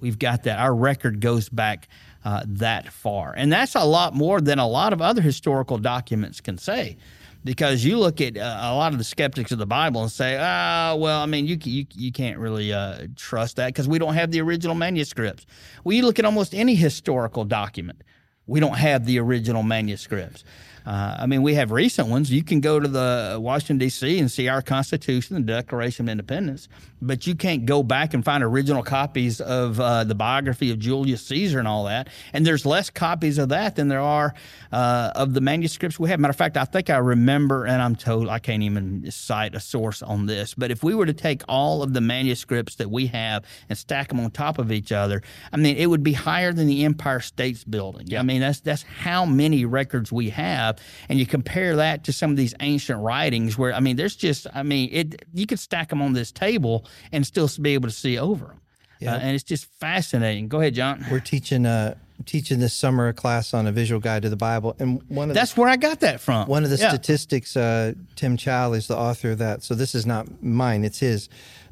We've 0.00 0.18
got 0.18 0.44
that. 0.44 0.58
Our 0.58 0.74
record 0.74 1.20
goes 1.20 1.48
back 1.48 1.88
uh, 2.24 2.42
that 2.46 2.92
far. 2.92 3.34
And 3.36 3.52
that's 3.52 3.74
a 3.74 3.84
lot 3.84 4.14
more 4.14 4.40
than 4.40 4.58
a 4.58 4.66
lot 4.66 4.92
of 4.92 5.00
other 5.00 5.22
historical 5.22 5.78
documents 5.78 6.40
can 6.40 6.58
say. 6.58 6.96
Because 7.44 7.84
you 7.84 7.98
look 7.98 8.20
at 8.20 8.36
uh, 8.36 8.40
a 8.40 8.74
lot 8.74 8.92
of 8.92 8.98
the 8.98 9.04
skeptics 9.04 9.52
of 9.52 9.58
the 9.58 9.66
Bible 9.66 10.02
and 10.02 10.10
say, 10.10 10.36
"Ah, 10.40 10.94
well, 10.96 11.20
I 11.20 11.26
mean, 11.26 11.46
you 11.46 11.58
you, 11.62 11.86
you 11.94 12.12
can't 12.12 12.38
really 12.38 12.72
uh, 12.72 13.06
trust 13.16 13.56
that 13.56 13.66
because 13.68 13.88
we 13.88 13.98
don't 13.98 14.14
have 14.14 14.30
the 14.30 14.40
original 14.40 14.74
manuscripts." 14.74 15.46
Well, 15.84 15.96
you 15.96 16.04
look 16.04 16.18
at 16.18 16.24
almost 16.24 16.54
any 16.54 16.74
historical 16.74 17.44
document, 17.44 18.02
we 18.46 18.60
don't 18.60 18.76
have 18.76 19.06
the 19.06 19.18
original 19.18 19.62
manuscripts. 19.62 20.44
Uh, 20.90 21.18
I 21.20 21.26
mean, 21.26 21.42
we 21.42 21.54
have 21.54 21.70
recent 21.70 22.08
ones. 22.08 22.32
You 22.32 22.42
can 22.42 22.58
go 22.58 22.80
to 22.80 22.88
the 22.88 23.38
Washington 23.40 23.78
D.C. 23.78 24.18
and 24.18 24.28
see 24.28 24.48
our 24.48 24.60
Constitution, 24.60 25.36
the 25.36 25.42
Declaration 25.42 26.06
of 26.06 26.10
Independence, 26.10 26.66
but 27.00 27.28
you 27.28 27.36
can't 27.36 27.64
go 27.64 27.84
back 27.84 28.12
and 28.12 28.24
find 28.24 28.42
original 28.42 28.82
copies 28.82 29.40
of 29.40 29.78
uh, 29.78 30.02
the 30.02 30.16
biography 30.16 30.72
of 30.72 30.80
Julius 30.80 31.24
Caesar 31.26 31.60
and 31.60 31.68
all 31.68 31.84
that. 31.84 32.08
And 32.32 32.44
there's 32.44 32.66
less 32.66 32.90
copies 32.90 33.38
of 33.38 33.50
that 33.50 33.76
than 33.76 33.86
there 33.86 34.00
are 34.00 34.34
uh, 34.72 35.12
of 35.14 35.32
the 35.32 35.40
manuscripts 35.40 36.00
we 36.00 36.10
have. 36.10 36.18
Matter 36.18 36.30
of 36.30 36.36
fact, 36.36 36.56
I 36.56 36.64
think 36.64 36.90
I 36.90 36.98
remember, 36.98 37.66
and 37.66 37.80
I'm 37.80 37.94
told 37.94 38.28
I 38.28 38.40
can't 38.40 38.64
even 38.64 39.08
cite 39.12 39.54
a 39.54 39.60
source 39.60 40.02
on 40.02 40.26
this, 40.26 40.54
but 40.54 40.72
if 40.72 40.82
we 40.82 40.96
were 40.96 41.06
to 41.06 41.12
take 41.12 41.42
all 41.48 41.84
of 41.84 41.94
the 41.94 42.00
manuscripts 42.00 42.74
that 42.76 42.90
we 42.90 43.06
have 43.06 43.44
and 43.68 43.78
stack 43.78 44.08
them 44.08 44.18
on 44.18 44.32
top 44.32 44.58
of 44.58 44.72
each 44.72 44.90
other, 44.90 45.22
I 45.52 45.56
mean, 45.56 45.76
it 45.76 45.86
would 45.86 46.02
be 46.02 46.14
higher 46.14 46.52
than 46.52 46.66
the 46.66 46.84
Empire 46.84 47.20
State's 47.20 47.62
Building. 47.62 48.08
Yeah. 48.08 48.18
I 48.18 48.22
mean, 48.22 48.40
that's 48.40 48.58
that's 48.58 48.82
how 48.82 49.24
many 49.24 49.64
records 49.64 50.10
we 50.10 50.30
have, 50.30 50.79
and 51.08 51.18
you 51.18 51.26
compare 51.26 51.76
that 51.76 52.04
to 52.04 52.12
some 52.12 52.30
of 52.30 52.36
these 52.36 52.54
ancient 52.60 53.00
writings, 53.00 53.56
where 53.58 53.72
I 53.72 53.80
mean, 53.80 53.96
there's 53.96 54.16
just, 54.16 54.46
I 54.54 54.62
mean, 54.62 54.88
it 54.92 55.24
you 55.34 55.46
could 55.46 55.58
stack 55.58 55.88
them 55.88 56.02
on 56.02 56.12
this 56.12 56.32
table 56.32 56.86
and 57.12 57.26
still 57.26 57.48
be 57.60 57.74
able 57.74 57.88
to 57.88 57.94
see 57.94 58.18
over 58.18 58.46
them. 58.46 58.60
Yeah. 59.00 59.14
Uh, 59.14 59.18
and 59.18 59.34
it's 59.34 59.44
just 59.44 59.66
fascinating. 59.80 60.48
Go 60.48 60.60
ahead, 60.60 60.74
John. 60.74 61.04
We're 61.10 61.20
teaching 61.20 61.64
uh, 61.64 61.94
teaching 62.26 62.60
this 62.60 62.74
summer 62.74 63.08
a 63.08 63.12
class 63.14 63.54
on 63.54 63.66
a 63.66 63.72
visual 63.72 64.00
guide 64.00 64.22
to 64.22 64.28
the 64.28 64.36
Bible, 64.36 64.76
and 64.78 65.02
one 65.08 65.30
of 65.30 65.34
that's 65.34 65.54
the, 65.54 65.60
where 65.60 65.70
I 65.70 65.76
got 65.76 66.00
that 66.00 66.20
from. 66.20 66.46
One 66.48 66.64
of 66.64 66.70
the 66.70 66.76
yeah. 66.76 66.90
statistics, 66.90 67.56
uh, 67.56 67.94
Tim 68.16 68.36
Challies 68.36 68.78
is 68.78 68.86
the 68.88 68.96
author 68.96 69.32
of 69.32 69.38
that, 69.38 69.62
so 69.62 69.74
this 69.74 69.94
is 69.94 70.06
not 70.06 70.42
mine; 70.42 70.84
it's 70.84 70.98
his. 70.98 71.28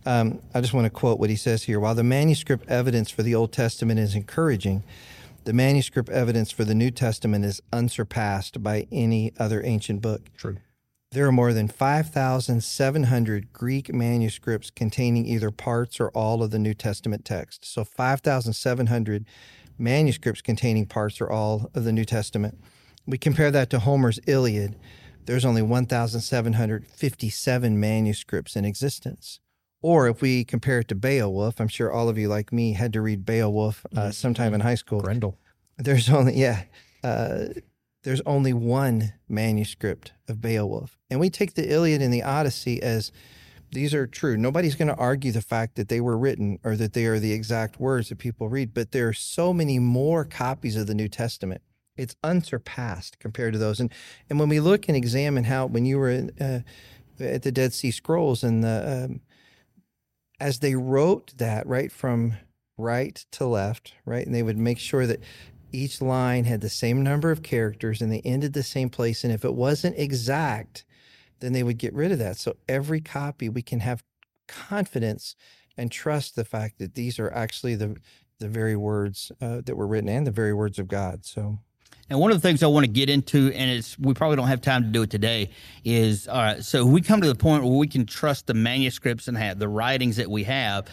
Um, 0.07 0.41
I 0.55 0.63
just 0.63 0.73
want 0.73 0.87
to 0.87 0.91
quote 0.91 1.19
what 1.19 1.29
he 1.29 1.37
says 1.37 1.65
here. 1.65 1.79
While 1.79 1.95
the 1.95 2.03
manuscript 2.03 2.69
evidence 2.71 3.11
for 3.11 3.23
the 3.23 3.35
Old 3.35 3.53
Testament 3.53 4.01
is 4.01 4.15
encouraging, 4.15 4.83
the 5.49 5.55
manuscript 5.55 6.11
evidence 6.11 6.51
for 6.51 6.65
the 6.65 6.75
New 6.75 6.91
Testament 6.91 7.43
is 7.43 7.63
unsurpassed 7.73 8.63
by 8.63 8.87
any 8.93 9.33
other 9.39 9.65
ancient 9.65 10.03
book. 10.03 10.29
True. 10.37 10.59
There 11.13 11.27
are 11.27 11.33
more 11.33 11.55
than 11.55 11.69
5,700 11.69 13.51
Greek 13.55 13.95
manuscripts 13.95 14.69
containing 14.69 15.25
either 15.25 15.51
parts 15.51 16.01
or 16.01 16.11
all 16.11 16.43
of 16.43 16.51
the 16.51 16.59
New 16.59 16.75
Testament 16.75 17.25
text. 17.25 17.65
So 17.65 17.83
5,700 17.83 19.25
manuscripts 19.79 20.43
containing 20.43 20.85
parts 20.85 21.19
or 21.19 21.31
all 21.31 21.71
of 21.75 21.85
the 21.85 21.93
New 21.93 22.05
Testament. 22.05 22.61
We 23.07 23.17
compare 23.17 23.51
that 23.51 23.71
to 23.71 23.79
Homer's 23.79 24.21
Iliad. 24.27 24.77
There's 25.25 25.47
only 25.47 25.63
1,757 25.63 27.81
manuscripts 27.81 28.55
in 28.55 28.67
existence. 28.67 29.41
Or 29.81 30.09
if 30.09 30.21
we 30.21 30.45
compare 30.45 30.81
it 30.81 30.89
to 30.89 30.95
Beowulf, 30.95 31.61
I'm 31.61 31.69
sure 31.69 31.93
all 31.93 32.09
of 32.09 32.19
you 32.19 32.29
like 32.29 32.53
me 32.53 32.73
had 32.73 32.93
to 32.95 33.01
read 33.01 33.25
Beowulf 33.25 33.87
uh, 33.87 34.01
mm-hmm. 34.01 34.11
sometime 34.11 34.55
in 34.55 34.61
high 34.61 34.75
school. 34.75 35.01
Grendel. 35.01 35.39
There's 35.77 36.11
only 36.11 36.35
yeah. 36.35 36.65
Uh, 37.05 37.47
there's 38.03 38.21
only 38.27 38.53
one 38.53 39.13
manuscript 39.29 40.13
of 40.29 40.41
Beowulf. 40.41 40.99
And 41.11 41.21
we 41.21 41.31
take 41.31 41.55
the 41.55 41.71
Iliad 41.71 42.01
and 42.01 42.13
the 42.13 42.23
Odyssey 42.23 42.83
as 42.83 43.13
these 43.71 43.93
are 43.93 44.07
true. 44.07 44.37
Nobody's 44.37 44.75
going 44.75 44.89
to 44.89 44.97
argue 44.97 45.31
the 45.31 45.43
fact 45.43 45.77
that 45.77 45.89
they 45.89 46.01
were 46.01 46.17
written 46.17 46.59
or 46.65 46.75
that 46.77 46.95
they 46.95 47.05
are 47.07 47.19
the 47.19 47.33
exact 47.33 47.79
words 47.79 48.09
that 48.09 48.17
people 48.17 48.49
read, 48.49 48.73
but 48.73 48.93
there 48.93 49.09
are 49.09 49.13
so 49.13 49.53
many 49.53 49.79
more 49.79 50.25
copies 50.25 50.77
of 50.77 50.87
the 50.87 50.95
New 50.95 51.09
Testament. 51.09 51.61
It's 51.97 52.17
unsurpassed 52.23 53.19
compared 53.19 53.53
to 53.53 53.59
those. 53.59 53.81
And 53.81 53.93
and 54.31 54.39
when 54.39 54.49
we 54.49 54.61
look 54.61 54.89
and 54.89 54.97
examine 54.97 55.45
how 55.45 55.67
when 55.67 55.85
you 55.85 55.99
were 55.99 56.11
in, 56.11 56.31
uh, 56.41 56.61
at 57.21 57.43
the 57.43 57.53
Dead 57.53 57.73
Sea 57.73 57.91
Scrolls 57.91 58.43
and 58.43 58.63
the 58.63 59.07
um, 59.07 59.21
as 60.41 60.61
they 60.61 60.75
wrote 60.75 61.35
that 61.39 61.67
right 61.67 61.91
from 61.91 62.35
right 62.77 63.25
to 63.33 63.47
left, 63.47 63.95
right, 64.05 64.25
and 64.25 64.35
they 64.35 64.43
would 64.43 64.59
make 64.59 64.79
sure 64.79 65.07
that 65.07 65.23
each 65.73 66.01
line 66.01 66.45
had 66.45 66.61
the 66.61 66.69
same 66.69 67.03
number 67.03 67.31
of 67.31 67.43
characters 67.43 68.01
and 68.01 68.11
they 68.11 68.21
ended 68.21 68.53
the 68.53 68.63
same 68.63 68.89
place. 68.89 69.25
And 69.25 69.33
if 69.33 69.45
it 69.45 69.55
wasn't 69.55 69.99
exact, 69.99 70.85
then 71.41 71.53
they 71.53 71.63
would 71.63 71.79
get 71.79 71.93
rid 71.93 72.13
of 72.13 72.19
that. 72.19 72.39
So 72.39 72.57
every 72.69 73.01
copy 73.01 73.49
we 73.49 73.63
can 73.63 73.81
have 73.81 74.03
confidence 74.47 75.37
and 75.77 75.93
trust 75.93 76.37
the 76.37 76.45
fact 76.45 76.79
that 76.79 76.95
these 76.95 77.19
are 77.19 77.33
actually 77.33 77.75
the 77.75 77.97
the 78.41 78.49
very 78.49 78.77
words 78.77 79.33
uh, 79.41 79.61
that 79.65 79.77
were 79.77 79.87
written 79.87 80.09
and 80.09 80.25
the 80.25 80.31
very 80.31 80.55
words 80.55 80.79
of 80.79 80.87
God. 80.87 81.25
So. 81.25 81.59
And 82.11 82.19
one 82.19 82.31
of 82.31 82.41
the 82.41 82.47
things 82.47 82.63
I 82.63 82.69
want 82.69 82.85
to 82.85 82.91
get 82.91 83.11
into, 83.11 83.53
and 83.53 83.71
it's 83.71 83.99
we 83.99 84.15
probably 84.15 84.37
don't 84.37 84.49
have 84.49 84.63
time 84.63 84.83
to 84.83 84.89
do 84.89 85.03
it 85.03 85.11
today, 85.11 85.51
is 85.85 86.27
all 86.27 86.39
right. 86.39 86.65
So 86.65 86.87
we 86.87 87.03
come 87.03 87.21
to 87.21 87.29
the 87.29 87.35
point 87.35 87.65
where 87.65 87.77
we 87.77 87.87
can 87.87 88.07
trust 88.07 88.47
the 88.47 88.55
manuscripts 88.55 89.29
and 89.29 89.37
have 89.37 89.59
the 89.59 89.69
writings 89.69 90.17
that 90.17 90.31
we 90.31 90.45
have 90.45 90.89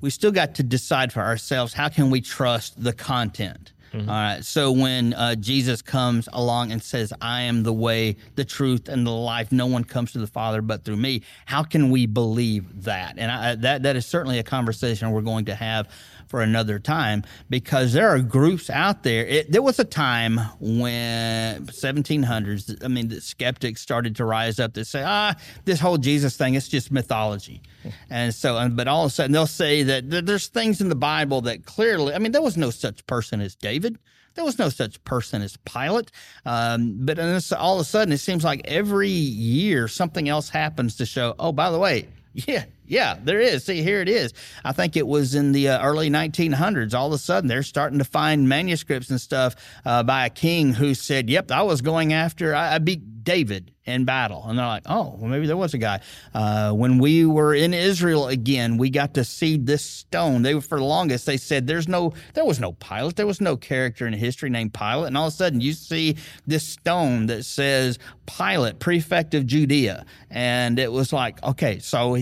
we 0.00 0.10
still 0.10 0.32
got 0.32 0.54
to 0.56 0.62
decide 0.62 1.12
for 1.12 1.20
ourselves 1.20 1.72
how 1.72 1.88
can 1.88 2.10
we 2.10 2.20
trust 2.20 2.82
the 2.82 2.92
content. 2.92 3.72
Mm-hmm. 3.92 4.08
All 4.08 4.14
right. 4.14 4.44
So 4.44 4.70
when 4.70 5.14
uh, 5.14 5.34
Jesus 5.34 5.82
comes 5.82 6.28
along 6.32 6.70
and 6.70 6.80
says, 6.80 7.12
I 7.20 7.42
am 7.42 7.64
the 7.64 7.72
way, 7.72 8.16
the 8.36 8.44
truth, 8.44 8.88
and 8.88 9.04
the 9.04 9.10
life, 9.10 9.50
no 9.50 9.66
one 9.66 9.82
comes 9.82 10.12
to 10.12 10.18
the 10.18 10.28
Father 10.28 10.62
but 10.62 10.84
through 10.84 10.96
me, 10.96 11.22
how 11.44 11.64
can 11.64 11.90
we 11.90 12.06
believe 12.06 12.84
that? 12.84 13.18
And 13.18 13.32
I, 13.32 13.54
that, 13.56 13.82
that 13.82 13.96
is 13.96 14.06
certainly 14.06 14.38
a 14.38 14.44
conversation 14.44 15.10
we're 15.10 15.22
going 15.22 15.46
to 15.46 15.56
have 15.56 15.88
for 16.30 16.40
another 16.42 16.78
time 16.78 17.24
because 17.50 17.92
there 17.92 18.08
are 18.08 18.20
groups 18.20 18.70
out 18.70 19.02
there. 19.02 19.26
It, 19.26 19.50
there 19.50 19.62
was 19.62 19.80
a 19.80 19.84
time 19.84 20.38
when 20.60 21.66
1700s, 21.66 22.84
I 22.84 22.88
mean, 22.88 23.08
the 23.08 23.20
skeptics 23.20 23.80
started 23.80 24.14
to 24.16 24.24
rise 24.24 24.60
up 24.60 24.74
to 24.74 24.84
say, 24.84 25.02
ah, 25.04 25.34
this 25.64 25.80
whole 25.80 25.98
Jesus 25.98 26.36
thing, 26.36 26.54
it's 26.54 26.68
just 26.68 26.92
mythology. 26.92 27.62
and 28.10 28.32
so, 28.32 28.68
but 28.70 28.86
all 28.86 29.04
of 29.04 29.10
a 29.10 29.14
sudden 29.14 29.32
they'll 29.32 29.46
say 29.48 29.82
that 29.82 30.08
there's 30.08 30.46
things 30.46 30.80
in 30.80 30.88
the 30.88 30.94
Bible 30.94 31.40
that 31.42 31.66
clearly, 31.66 32.14
I 32.14 32.18
mean, 32.18 32.30
there 32.30 32.40
was 32.40 32.56
no 32.56 32.70
such 32.70 33.04
person 33.06 33.40
as 33.40 33.56
David. 33.56 33.98
There 34.34 34.44
was 34.44 34.60
no 34.60 34.68
such 34.68 35.02
person 35.02 35.42
as 35.42 35.56
Pilate. 35.56 36.12
Um, 36.46 36.98
but 37.00 37.18
and 37.18 37.44
all 37.58 37.74
of 37.74 37.80
a 37.80 37.84
sudden, 37.84 38.12
it 38.12 38.18
seems 38.18 38.44
like 38.44 38.62
every 38.66 39.10
year 39.10 39.88
something 39.88 40.28
else 40.28 40.48
happens 40.48 40.96
to 40.98 41.06
show, 41.06 41.34
oh, 41.40 41.50
by 41.50 41.70
the 41.70 41.78
way, 41.78 42.06
yeah, 42.34 42.64
yeah, 42.86 43.18
there 43.22 43.40
is. 43.40 43.64
See, 43.64 43.82
here 43.82 44.00
it 44.00 44.08
is. 44.08 44.32
I 44.64 44.72
think 44.72 44.96
it 44.96 45.06
was 45.06 45.34
in 45.34 45.52
the 45.52 45.70
uh, 45.70 45.82
early 45.82 46.10
1900s. 46.10 46.94
All 46.94 47.08
of 47.08 47.12
a 47.12 47.18
sudden, 47.18 47.48
they're 47.48 47.64
starting 47.64 47.98
to 47.98 48.04
find 48.04 48.48
manuscripts 48.48 49.10
and 49.10 49.20
stuff 49.20 49.56
uh, 49.84 50.04
by 50.04 50.26
a 50.26 50.30
king 50.30 50.74
who 50.74 50.94
said, 50.94 51.28
"Yep, 51.28 51.50
I 51.50 51.62
was 51.62 51.80
going 51.80 52.12
after. 52.12 52.54
I, 52.54 52.76
I, 52.76 52.78
beat 52.78 53.24
David 53.24 53.72
in 53.90 54.04
battle." 54.04 54.44
And 54.46 54.58
they're 54.58 54.66
like, 54.66 54.84
"Oh, 54.86 55.16
well, 55.18 55.30
maybe 55.30 55.46
there 55.46 55.56
was 55.56 55.74
a 55.74 55.78
guy." 55.78 56.00
Uh, 56.32 56.72
when 56.72 56.98
we 56.98 57.26
were 57.26 57.54
in 57.54 57.74
Israel 57.74 58.28
again, 58.28 58.78
we 58.78 58.90
got 58.90 59.14
to 59.14 59.24
see 59.24 59.56
this 59.56 59.84
stone. 59.84 60.42
They 60.42 60.54
were 60.54 60.60
for 60.60 60.78
the 60.78 60.84
longest. 60.84 61.26
They 61.26 61.36
said, 61.36 61.66
"There's 61.66 61.88
no, 61.88 62.12
there 62.34 62.44
was 62.44 62.60
no 62.60 62.72
Pilate. 62.72 63.16
There 63.16 63.26
was 63.26 63.40
no 63.40 63.56
character 63.56 64.06
in 64.06 64.12
history 64.12 64.50
named 64.50 64.72
Pilate." 64.72 65.08
And 65.08 65.16
all 65.16 65.26
of 65.26 65.32
a 65.32 65.36
sudden, 65.36 65.60
you 65.60 65.72
see 65.72 66.16
this 66.46 66.66
stone 66.66 67.26
that 67.26 67.44
says 67.44 67.98
Pilate, 68.26 68.78
prefect 68.78 69.34
of 69.34 69.46
Judea, 69.46 70.06
and 70.30 70.78
it 70.78 70.92
was 70.92 71.12
like, 71.12 71.42
okay, 71.42 71.78
so 71.78 72.16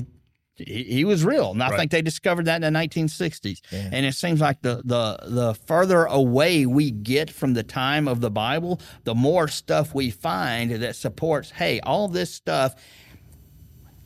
he, 0.59 0.85
he 0.85 1.05
was 1.05 1.25
real. 1.25 1.53
And 1.53 1.63
I 1.63 1.71
right. 1.71 1.79
think 1.79 1.91
they 1.91 2.03
discovered 2.03 2.47
that 2.47 2.63
in 2.63 2.73
the 2.73 2.79
1960s. 2.79 3.61
Yeah. 3.71 3.91
And 3.93 4.07
it 4.07 4.15
seems 4.15 4.41
like 4.41 4.63
the, 4.63 4.83
the, 4.85 5.19
the 5.23 5.55
further 5.67 6.05
away 6.05 6.67
we 6.67 6.91
get 6.91 7.31
from 7.31 7.55
the 7.55 7.63
time 7.63 8.09
of 8.09 8.21
the 8.21 8.31
Bible, 8.31 8.81
the 9.05 9.15
more 9.15 9.49
stuff 9.49 9.95
we 9.95 10.11
find 10.11 10.71
that 10.71 10.97
supports, 10.97 11.51
hey, 11.51 11.81
all 11.81 12.09
this 12.09 12.33
stuff 12.33 12.75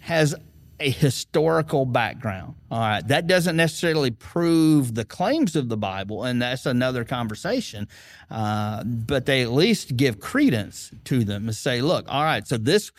has 0.00 0.34
a 0.82 0.90
historical 0.90 1.86
background. 1.86 2.54
All 2.70 2.80
right. 2.80 3.06
That 3.06 3.26
doesn't 3.28 3.56
necessarily 3.56 4.10
prove 4.10 4.94
the 4.94 5.04
claims 5.04 5.54
of 5.54 5.68
the 5.68 5.76
Bible, 5.76 6.24
and 6.24 6.42
that's 6.42 6.66
another 6.66 7.04
conversation. 7.04 7.86
Uh, 8.30 8.82
but 8.84 9.26
they 9.26 9.42
at 9.42 9.52
least 9.52 9.96
give 9.96 10.18
credence 10.18 10.90
to 11.04 11.24
them 11.24 11.46
and 11.46 11.54
say, 11.54 11.80
look, 11.80 12.06
all 12.08 12.24
right, 12.24 12.46
so 12.46 12.56
this 12.56 12.90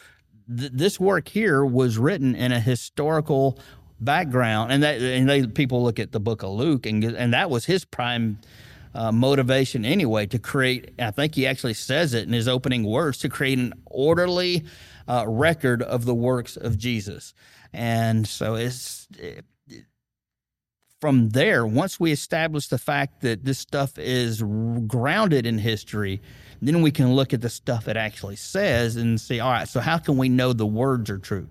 th- 0.48 0.72
this 0.74 1.00
work 1.00 1.28
here 1.28 1.66
was 1.66 1.98
written 1.98 2.36
in 2.36 2.52
a 2.52 2.60
historical 2.60 3.60
background, 4.00 4.72
and 4.72 4.84
that 4.84 5.02
and 5.02 5.30
they 5.30 5.48
people 5.48 5.84
look 5.84 6.00
at 6.00 6.12
the 6.12 6.20
book 6.20 6.44
of 6.44 6.52
Luke, 6.52 6.86
and 6.86 7.04
and 7.04 7.34
that 7.34 7.50
was 7.50 7.66
his 7.66 7.86
prime. 7.86 8.40
Uh, 8.96 9.12
motivation 9.12 9.86
anyway 9.86 10.24
to 10.28 10.38
create 10.38 10.94
i 11.00 11.10
think 11.10 11.34
he 11.34 11.48
actually 11.48 11.74
says 11.74 12.14
it 12.14 12.28
in 12.28 12.32
his 12.32 12.48
opening 12.48 12.84
words 12.84 13.18
to 13.18 13.28
create 13.28 13.58
an 13.58 13.74
orderly 13.88 14.64
uh, 15.08 15.26
record 15.28 15.82
of 15.82 16.06
the 16.06 16.14
works 16.14 16.56
of 16.58 16.78
jesus 16.78 17.34
and 17.74 18.28
so 18.28 18.54
it's 18.54 19.08
it, 19.18 19.44
from 21.02 21.30
there 21.32 21.66
once 21.66 22.00
we 22.00 22.12
establish 22.12 22.68
the 22.68 22.78
fact 22.78 23.22
that 23.22 23.44
this 23.44 23.58
stuff 23.58 23.98
is 23.98 24.44
grounded 24.86 25.48
in 25.48 25.58
history 25.58 26.22
then 26.68 26.82
we 26.82 26.92
can 26.92 27.14
look 27.14 27.34
at 27.34 27.42
the 27.42 27.50
stuff 27.50 27.88
it 27.88 27.98
actually 27.98 28.36
says 28.36 28.96
and 28.96 29.20
see, 29.20 29.40
all 29.40 29.52
right, 29.52 29.68
so 29.68 29.80
how 29.80 29.98
can 29.98 30.18
we 30.18 30.30
know 30.30 30.54
the 30.54 30.66
words 30.66 31.10
are 31.10 31.18
true? 31.18 31.48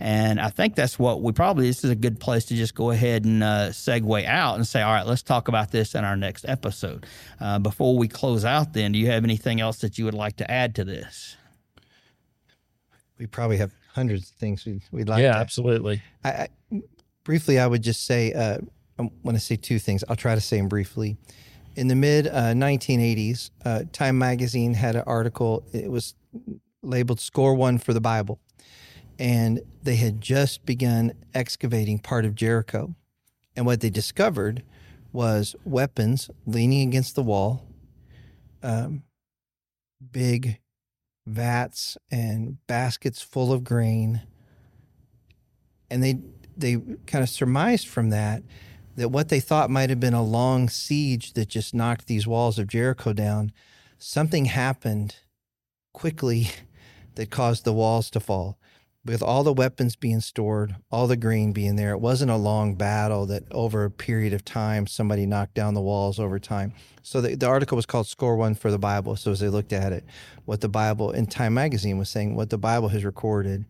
And 0.00 0.40
I 0.40 0.50
think 0.50 0.74
that's 0.74 0.98
what 0.98 1.22
we 1.22 1.32
probably, 1.32 1.66
this 1.66 1.84
is 1.84 1.90
a 1.90 1.96
good 1.96 2.18
place 2.18 2.44
to 2.46 2.54
just 2.54 2.74
go 2.74 2.90
ahead 2.90 3.24
and 3.24 3.42
uh, 3.42 3.68
segue 3.70 4.26
out 4.26 4.56
and 4.56 4.66
say, 4.66 4.82
all 4.82 4.92
right, 4.92 5.06
let's 5.06 5.22
talk 5.22 5.48
about 5.48 5.70
this 5.70 5.94
in 5.94 6.04
our 6.04 6.16
next 6.16 6.44
episode. 6.48 7.06
Uh, 7.40 7.58
before 7.58 7.96
we 7.96 8.08
close 8.08 8.44
out, 8.44 8.72
then, 8.72 8.92
do 8.92 8.98
you 8.98 9.06
have 9.06 9.24
anything 9.24 9.60
else 9.60 9.78
that 9.78 9.98
you 9.98 10.04
would 10.04 10.14
like 10.14 10.36
to 10.36 10.50
add 10.50 10.74
to 10.74 10.84
this? 10.84 11.36
we 13.18 13.26
probably 13.26 13.56
have 13.58 13.72
hundreds 13.92 14.30
of 14.30 14.36
things 14.36 14.64
we'd, 14.64 14.82
we'd 14.90 15.08
like. 15.08 15.22
yeah, 15.22 15.32
to, 15.32 15.38
absolutely. 15.38 16.02
I, 16.24 16.30
I, 16.30 16.48
briefly, 17.22 17.58
I 17.58 17.66
would 17.66 17.82
just 17.82 18.06
say, 18.06 18.32
uh, 18.32 18.58
I 18.98 19.10
want 19.22 19.36
to 19.36 19.40
say 19.40 19.56
two 19.56 19.78
things. 19.78 20.04
I'll 20.08 20.16
try 20.16 20.34
to 20.34 20.40
say 20.40 20.56
them 20.58 20.68
briefly. 20.68 21.16
In 21.76 21.88
the 21.88 21.94
mid 21.94 22.28
uh, 22.28 22.52
1980s, 22.52 23.50
uh, 23.64 23.82
Time 23.92 24.18
Magazine 24.18 24.74
had 24.74 24.94
an 24.94 25.02
article. 25.06 25.64
It 25.72 25.90
was 25.90 26.14
labeled 26.82 27.20
"Score 27.20 27.54
One 27.54 27.78
for 27.78 27.92
the 27.92 28.00
Bible," 28.00 28.38
and 29.18 29.60
they 29.82 29.96
had 29.96 30.20
just 30.20 30.64
begun 30.64 31.12
excavating 31.34 31.98
part 31.98 32.24
of 32.24 32.34
Jericho. 32.34 32.94
And 33.56 33.66
what 33.66 33.80
they 33.80 33.90
discovered 33.90 34.62
was 35.12 35.56
weapons 35.64 36.30
leaning 36.46 36.88
against 36.88 37.14
the 37.14 37.22
wall, 37.22 37.66
um, 38.62 39.02
big 40.12 40.60
vats 41.26 41.96
and 42.10 42.58
baskets 42.66 43.22
full 43.22 43.52
of 43.52 43.64
grain. 43.64 44.22
And 45.90 46.02
they 46.02 46.18
they 46.56 46.76
kind 47.06 47.22
of 47.22 47.28
surmised 47.28 47.88
from 47.88 48.10
that 48.10 48.44
that 48.96 49.08
what 49.10 49.28
they 49.28 49.40
thought 49.40 49.70
might 49.70 49.90
have 49.90 50.00
been 50.00 50.14
a 50.14 50.22
long 50.22 50.68
siege 50.68 51.32
that 51.32 51.48
just 51.48 51.74
knocked 51.74 52.06
these 52.06 52.26
walls 52.26 52.58
of 52.58 52.68
Jericho 52.68 53.12
down, 53.12 53.52
something 53.98 54.46
happened 54.46 55.16
quickly 55.92 56.50
that 57.14 57.30
caused 57.30 57.64
the 57.64 57.72
walls 57.72 58.10
to 58.10 58.20
fall. 58.20 58.58
With 59.06 59.22
all 59.22 59.44
the 59.44 59.52
weapons 59.52 59.96
being 59.96 60.20
stored, 60.20 60.76
all 60.90 61.06
the 61.06 61.16
grain 61.16 61.52
being 61.52 61.76
there, 61.76 61.90
it 61.90 62.00
wasn't 62.00 62.30
a 62.30 62.36
long 62.36 62.74
battle 62.74 63.26
that 63.26 63.42
over 63.50 63.84
a 63.84 63.90
period 63.90 64.32
of 64.32 64.46
time 64.46 64.86
somebody 64.86 65.26
knocked 65.26 65.52
down 65.52 65.74
the 65.74 65.82
walls 65.82 66.18
over 66.18 66.38
time. 66.38 66.72
So 67.02 67.20
the, 67.20 67.34
the 67.34 67.46
article 67.46 67.76
was 67.76 67.84
called 67.84 68.06
Score 68.06 68.34
One 68.34 68.54
for 68.54 68.70
the 68.70 68.78
Bible. 68.78 69.14
So 69.16 69.32
as 69.32 69.40
they 69.40 69.50
looked 69.50 69.74
at 69.74 69.92
it, 69.92 70.04
what 70.46 70.62
the 70.62 70.70
Bible 70.70 71.10
in 71.10 71.26
Time 71.26 71.52
Magazine 71.52 71.98
was 71.98 72.08
saying, 72.08 72.34
what 72.34 72.48
the 72.48 72.56
Bible 72.56 72.88
has 72.88 73.04
recorded 73.04 73.66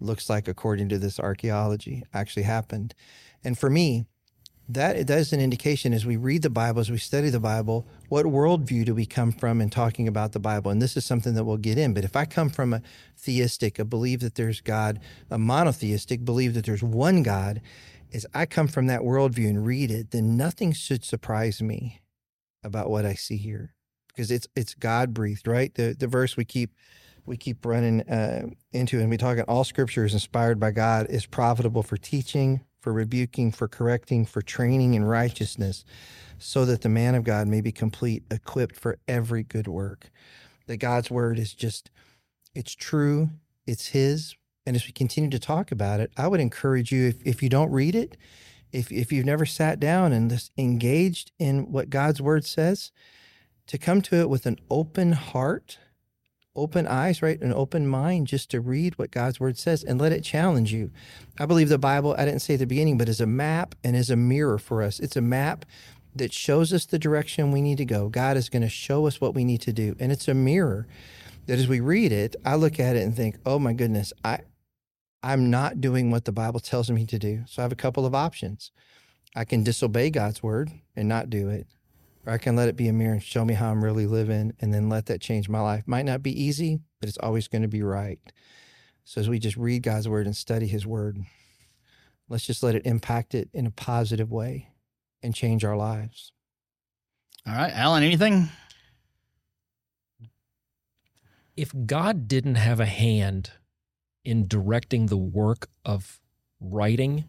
looks 0.00 0.30
like, 0.30 0.46
according 0.46 0.88
to 0.90 0.98
this 0.98 1.18
archaeology, 1.18 2.04
actually 2.14 2.44
happened. 2.44 2.94
And 3.42 3.58
for 3.58 3.68
me, 3.68 4.06
that 4.68 5.06
that 5.06 5.18
is 5.18 5.32
an 5.32 5.40
indication 5.40 5.92
as 5.92 6.04
we 6.04 6.16
read 6.16 6.42
the 6.42 6.50
Bible, 6.50 6.80
as 6.80 6.90
we 6.90 6.98
study 6.98 7.30
the 7.30 7.40
Bible, 7.40 7.86
what 8.08 8.26
worldview 8.26 8.84
do 8.84 8.94
we 8.94 9.06
come 9.06 9.30
from 9.30 9.60
in 9.60 9.70
talking 9.70 10.08
about 10.08 10.32
the 10.32 10.40
Bible? 10.40 10.70
And 10.70 10.82
this 10.82 10.96
is 10.96 11.04
something 11.04 11.34
that 11.34 11.44
we'll 11.44 11.56
get 11.56 11.78
in. 11.78 11.94
But 11.94 12.04
if 12.04 12.16
I 12.16 12.24
come 12.24 12.48
from 12.48 12.72
a 12.72 12.82
theistic, 13.16 13.78
a 13.78 13.84
belief 13.84 14.20
that 14.20 14.34
there's 14.34 14.60
God, 14.60 15.00
a 15.30 15.38
monotheistic, 15.38 16.24
believe 16.24 16.54
that 16.54 16.64
there's 16.64 16.82
one 16.82 17.22
God, 17.22 17.60
as 18.12 18.26
I 18.34 18.46
come 18.46 18.66
from 18.66 18.86
that 18.86 19.02
worldview 19.02 19.48
and 19.48 19.66
read 19.66 19.90
it, 19.90 20.10
then 20.10 20.36
nothing 20.36 20.72
should 20.72 21.04
surprise 21.04 21.62
me 21.62 22.00
about 22.64 22.90
what 22.90 23.06
I 23.06 23.14
see 23.14 23.36
here. 23.36 23.74
Because 24.08 24.30
it's 24.30 24.48
it's 24.56 24.74
God 24.74 25.12
breathed, 25.12 25.46
right? 25.46 25.74
The 25.74 25.94
the 25.98 26.06
verse 26.06 26.36
we 26.36 26.44
keep 26.44 26.74
we 27.26 27.36
keep 27.36 27.64
running 27.66 28.00
uh, 28.08 28.46
into 28.72 29.00
and 29.00 29.10
we 29.10 29.16
talk 29.16 29.34
about 29.34 29.48
all 29.48 29.64
scripture 29.64 30.04
is 30.04 30.14
inspired 30.14 30.58
by 30.58 30.70
God, 30.70 31.06
is 31.10 31.26
profitable 31.26 31.82
for 31.82 31.96
teaching, 31.96 32.62
for 32.86 32.92
rebuking, 32.92 33.50
for 33.50 33.66
correcting, 33.66 34.24
for 34.24 34.40
training 34.40 34.94
in 34.94 35.02
righteousness, 35.02 35.84
so 36.38 36.64
that 36.64 36.82
the 36.82 36.88
man 36.88 37.16
of 37.16 37.24
God 37.24 37.48
may 37.48 37.60
be 37.60 37.72
complete, 37.72 38.22
equipped 38.30 38.76
for 38.76 39.00
every 39.08 39.42
good 39.42 39.66
work. 39.66 40.08
That 40.68 40.76
God's 40.76 41.10
word 41.10 41.36
is 41.36 41.52
just, 41.52 41.90
it's 42.54 42.76
true, 42.76 43.30
it's 43.66 43.88
His. 43.88 44.36
And 44.64 44.76
as 44.76 44.86
we 44.86 44.92
continue 44.92 45.30
to 45.30 45.40
talk 45.40 45.72
about 45.72 45.98
it, 45.98 46.12
I 46.16 46.28
would 46.28 46.38
encourage 46.38 46.92
you, 46.92 47.08
if, 47.08 47.16
if 47.24 47.42
you 47.42 47.48
don't 47.48 47.72
read 47.72 47.96
it, 47.96 48.16
if, 48.70 48.92
if 48.92 49.10
you've 49.10 49.26
never 49.26 49.46
sat 49.46 49.80
down 49.80 50.12
and 50.12 50.30
just 50.30 50.52
engaged 50.56 51.32
in 51.40 51.72
what 51.72 51.90
God's 51.90 52.22
word 52.22 52.44
says, 52.44 52.92
to 53.66 53.78
come 53.78 54.00
to 54.02 54.14
it 54.14 54.28
with 54.28 54.46
an 54.46 54.60
open 54.70 55.10
heart 55.10 55.80
open 56.56 56.86
eyes, 56.86 57.22
right? 57.22 57.40
An 57.40 57.52
open 57.52 57.86
mind 57.86 58.26
just 58.26 58.50
to 58.50 58.60
read 58.60 58.98
what 58.98 59.10
God's 59.10 59.38
word 59.38 59.58
says 59.58 59.84
and 59.84 60.00
let 60.00 60.12
it 60.12 60.24
challenge 60.24 60.72
you. 60.72 60.90
I 61.38 61.46
believe 61.46 61.68
the 61.68 61.78
Bible, 61.78 62.14
I 62.18 62.24
didn't 62.24 62.40
say 62.40 62.54
at 62.54 62.60
the 62.60 62.66
beginning, 62.66 62.98
but 62.98 63.08
is 63.08 63.20
a 63.20 63.26
map 63.26 63.74
and 63.84 63.94
is 63.94 64.10
a 64.10 64.16
mirror 64.16 64.58
for 64.58 64.82
us. 64.82 64.98
It's 64.98 65.16
a 65.16 65.20
map 65.22 65.64
that 66.14 66.32
shows 66.32 66.72
us 66.72 66.86
the 66.86 66.98
direction 66.98 67.52
we 67.52 67.60
need 67.60 67.78
to 67.78 67.84
go. 67.84 68.08
God 68.08 68.36
is 68.36 68.48
going 68.48 68.62
to 68.62 68.68
show 68.68 69.06
us 69.06 69.20
what 69.20 69.34
we 69.34 69.44
need 69.44 69.60
to 69.62 69.72
do. 69.72 69.94
And 70.00 70.10
it's 70.10 70.28
a 70.28 70.34
mirror 70.34 70.86
that 71.46 71.58
as 71.58 71.68
we 71.68 71.80
read 71.80 72.10
it, 72.10 72.34
I 72.44 72.56
look 72.56 72.80
at 72.80 72.96
it 72.96 73.02
and 73.02 73.14
think, 73.14 73.36
oh 73.44 73.58
my 73.58 73.72
goodness, 73.72 74.12
I 74.24 74.40
I'm 75.22 75.50
not 75.50 75.80
doing 75.80 76.10
what 76.10 76.24
the 76.24 76.32
Bible 76.32 76.60
tells 76.60 76.90
me 76.90 77.04
to 77.06 77.18
do. 77.18 77.44
So 77.48 77.60
I 77.60 77.64
have 77.64 77.72
a 77.72 77.76
couple 77.76 78.06
of 78.06 78.14
options. 78.14 78.70
I 79.34 79.44
can 79.44 79.64
disobey 79.64 80.10
God's 80.10 80.42
word 80.42 80.70
and 80.94 81.08
not 81.08 81.30
do 81.30 81.48
it 81.48 81.66
or 82.26 82.32
I 82.32 82.38
can 82.38 82.56
let 82.56 82.68
it 82.68 82.76
be 82.76 82.88
a 82.88 82.92
mirror 82.92 83.12
and 83.12 83.22
show 83.22 83.44
me 83.44 83.54
how 83.54 83.70
I'm 83.70 83.84
really 83.84 84.06
living 84.06 84.52
and 84.60 84.74
then 84.74 84.88
let 84.88 85.06
that 85.06 85.20
change 85.20 85.48
my 85.48 85.60
life. 85.60 85.84
Might 85.86 86.04
not 86.04 86.22
be 86.22 86.42
easy, 86.42 86.80
but 87.00 87.08
it's 87.08 87.18
always 87.18 87.46
going 87.46 87.62
to 87.62 87.68
be 87.68 87.82
right. 87.82 88.18
So 89.04 89.20
as 89.20 89.28
we 89.28 89.38
just 89.38 89.56
read 89.56 89.84
God's 89.84 90.08
word 90.08 90.26
and 90.26 90.36
study 90.36 90.66
his 90.66 90.84
word, 90.84 91.18
let's 92.28 92.44
just 92.44 92.64
let 92.64 92.74
it 92.74 92.84
impact 92.84 93.34
it 93.34 93.48
in 93.54 93.64
a 93.64 93.70
positive 93.70 94.32
way 94.32 94.70
and 95.22 95.34
change 95.34 95.64
our 95.64 95.76
lives. 95.76 96.32
All 97.46 97.54
right, 97.54 97.72
Allen, 97.72 98.02
anything? 98.02 98.48
If 101.56 101.72
God 101.86 102.26
didn't 102.26 102.56
have 102.56 102.80
a 102.80 102.86
hand 102.86 103.52
in 104.24 104.48
directing 104.48 105.06
the 105.06 105.16
work 105.16 105.68
of 105.84 106.20
writing, 106.58 107.26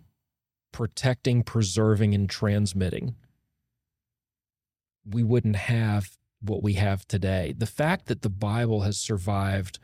protecting, 0.72 1.44
preserving, 1.44 2.16
and 2.16 2.28
transmitting, 2.28 3.16
we 5.10 5.24
wouldn't 5.24 5.56
have 5.56 6.18
what 6.42 6.64
we 6.64 6.74
have 6.74 7.08
today. 7.08 7.54
The 7.58 7.66
fact 7.66 8.08
that 8.08 8.22
the 8.22 8.30
Bible 8.30 8.82
has 8.82 8.98
survived 8.98 9.80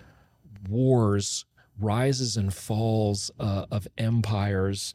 wars, 0.70 1.46
rises 1.80 2.38
and 2.38 2.54
falls 2.54 3.32
uh, 3.40 3.66
of 3.72 3.88
empires, 3.98 4.94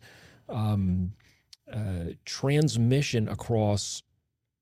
um, 0.49 1.13
uh, 1.73 2.13
transmission 2.25 3.29
across 3.29 4.03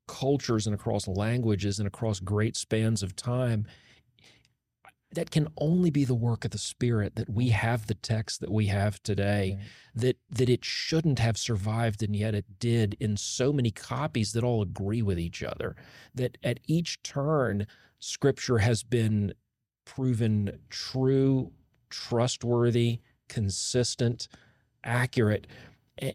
cultures 0.09 0.67
and 0.67 0.75
across 0.75 1.07
languages 1.09 1.79
and 1.79 1.87
across 1.87 2.21
great 2.21 2.57
spans 2.57 3.03
of 3.03 3.15
time 3.17 3.67
that 5.17 5.31
can 5.31 5.49
only 5.57 5.89
be 5.89 6.05
the 6.05 6.15
work 6.15 6.45
of 6.45 6.51
the 6.51 6.59
spirit 6.59 7.17
that 7.17 7.31
we 7.31 7.49
have 7.49 7.87
the 7.87 7.95
text 7.95 8.41
that 8.41 8.53
we 8.53 8.67
have 8.67 9.03
today 9.03 9.57
right. 9.57 9.67
that 9.95 10.17
that 10.31 10.49
it 10.49 10.65
shouldn't 10.65 11.19
have 11.19 11.39
survived 11.39 12.03
and 12.03 12.15
yet 12.15 12.35
it 12.35 12.45
did 12.59 12.97
in 13.01 13.17
so 13.17 13.53
many 13.53 13.71
copies 13.71 14.33
that 14.33 14.45
all 14.45 14.63
agree 14.63 15.03
with 15.03 15.19
each 15.19 15.43
other 15.43 15.75
that 16.15 16.37
at 16.45 16.61
each 16.67 17.03
turn 17.03 17.67
scripture 17.99 18.59
has 18.59 18.83
been 18.83 19.33
proven 19.87 20.59
true 20.69 21.51
trustworthy 21.89 23.01
consistent 23.29 24.29
accurate 24.85 25.47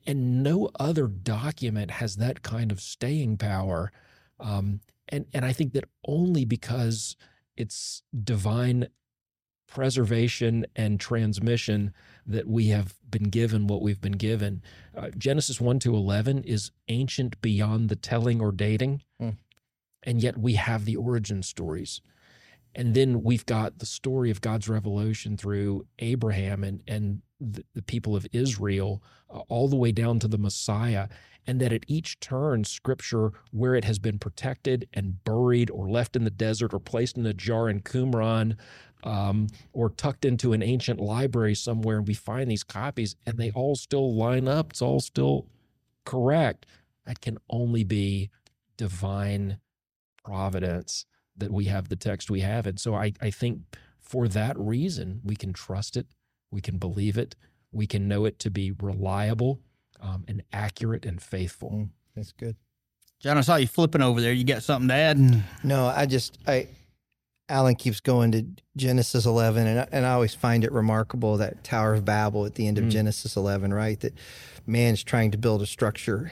and 0.06 0.44
no 0.44 0.70
other 0.80 1.08
document 1.08 1.90
has 1.90 2.18
that 2.18 2.44
kind 2.44 2.72
of 2.72 2.80
staying 2.80 3.36
power 3.36 3.92
um, 4.40 4.80
and 5.10 5.26
and 5.34 5.46
I 5.46 5.54
think 5.54 5.74
that 5.74 5.86
only 6.08 6.46
because 6.46 7.16
it's 7.62 8.02
divine 8.24 8.88
preservation 9.68 10.66
and 10.76 11.00
transmission 11.00 11.94
that 12.26 12.48
we 12.48 12.70
have 12.70 12.96
been 13.10 13.30
given 13.30 13.68
what 13.68 13.84
we've 13.84 14.02
been 14.02 14.14
given. 14.14 14.64
Uh, 14.98 15.10
Genesis 15.16 15.62
1 15.62 15.78
to 15.80 15.96
11 15.96 16.44
is 16.44 16.72
ancient 16.88 17.40
beyond 17.40 17.88
the 17.88 17.96
telling 17.96 18.42
or 18.42 18.52
dating, 18.52 19.04
mm. 19.22 19.38
and 20.02 20.24
yet 20.24 20.40
we 20.40 20.56
have 20.56 20.86
the 20.86 20.96
origin 20.96 21.44
stories. 21.44 22.02
And 22.76 22.94
then 22.94 23.24
we've 23.24 23.46
got 23.46 23.80
the 23.80 23.86
story 23.86 24.32
of 24.32 24.42
God's 24.42 24.70
revelation 24.70 25.38
through 25.38 25.86
Abraham 26.00 26.64
and, 26.64 26.82
and 26.88 27.22
the, 27.40 27.82
people 27.82 28.16
of 28.16 28.26
Israel, 28.32 29.04
uh, 29.30 29.40
all 29.50 29.68
the 29.68 29.76
way 29.76 29.92
down 29.92 30.20
to 30.20 30.28
the 30.28 30.38
Messiah 30.38 31.08
and 31.48 31.60
that 31.60 31.74
at 31.74 31.84
each 31.88 32.20
turn, 32.20 32.64
scripture, 32.64 33.32
where 33.52 33.76
it 33.76 33.84
has 33.84 34.00
been 34.00 34.20
protected 34.20 34.88
and 34.94 35.24
buried 35.24 35.72
or 35.72 35.90
left 35.90 36.16
in 36.16 36.24
the 36.24 36.30
desert 36.30 36.74
or 36.74 36.80
placed 36.80 37.18
in 37.18 37.26
a 37.26 37.34
jar 37.34 37.68
in 37.68 37.82
Qumran 37.82 38.58
um, 39.04 39.48
or 39.74 39.90
tucked 39.90 40.24
into 40.24 40.54
an 40.54 40.62
ancient 40.62 41.00
library 41.00 41.56
somewhere, 41.56 41.98
and 41.98 42.08
we 42.08 42.14
find 42.14 42.50
these 42.50 42.64
copies 42.64 43.16
and 43.26 43.38
they 43.38 43.52
all 43.52 43.76
still 43.76 44.14
line 44.16 44.48
up, 44.48 44.72
it's 44.72 44.82
all 44.82 45.00
still 45.00 45.48
correct. 46.06 46.68
That 47.08 47.22
can 47.22 47.40
only 47.50 47.84
be 47.84 48.30
divine 48.78 49.60
providence 50.24 51.06
that 51.42 51.52
we 51.52 51.66
have 51.66 51.90
the 51.90 51.96
text 51.96 52.32
we 52.32 52.40
have. 52.40 52.66
And 52.66 52.80
so 52.80 52.96
I, 52.96 53.14
I 53.22 53.30
think 53.30 53.60
for 54.00 54.28
that 54.30 54.58
reason, 54.58 55.22
we 55.24 55.36
can 55.36 55.54
trust 55.54 55.98
it, 55.98 56.08
we 56.50 56.62
can 56.62 56.78
believe 56.78 57.18
it, 57.18 57.36
we 57.72 57.86
can 57.86 58.08
know 58.08 58.26
it 58.26 58.40
to 58.40 58.50
be 58.50 58.72
reliable 58.72 59.60
um, 60.00 60.24
and 60.28 60.44
accurate 60.52 61.06
and 61.06 61.22
faithful. 61.22 61.72
Mm, 61.72 61.90
that's 62.16 62.32
good. 62.32 62.56
John, 63.20 63.38
I 63.38 63.42
saw 63.42 63.58
you 63.58 63.68
flipping 63.68 64.02
over 64.02 64.20
there. 64.20 64.34
You 64.34 64.44
got 64.44 64.64
something 64.64 64.88
to 64.88 64.96
add? 64.96 65.44
No, 65.64 65.86
I 65.86 66.08
just 66.08 66.40
I 66.48 66.68
Allen 67.52 67.76
keeps 67.76 68.00
going 68.00 68.32
to 68.32 68.46
Genesis 68.78 69.26
11, 69.26 69.68
and 69.68 69.80
I, 69.82 69.88
and 69.92 70.06
I 70.06 70.14
always 70.14 70.34
find 70.34 70.64
it 70.64 70.72
remarkable 70.72 71.38
that 71.38 71.64
Tower 71.64 71.94
of 71.94 72.06
Babel 72.06 72.46
at 72.46 72.56
the 72.56 72.66
end 72.66 72.78
of 72.78 72.86
mm. 72.86 72.90
Genesis 72.90 73.36
11, 73.36 73.74
right? 73.74 74.00
That 74.00 74.14
man's 74.66 75.04
trying 75.04 75.32
to 75.32 75.38
build 75.38 75.62
a 75.62 75.66
structure 75.66 76.32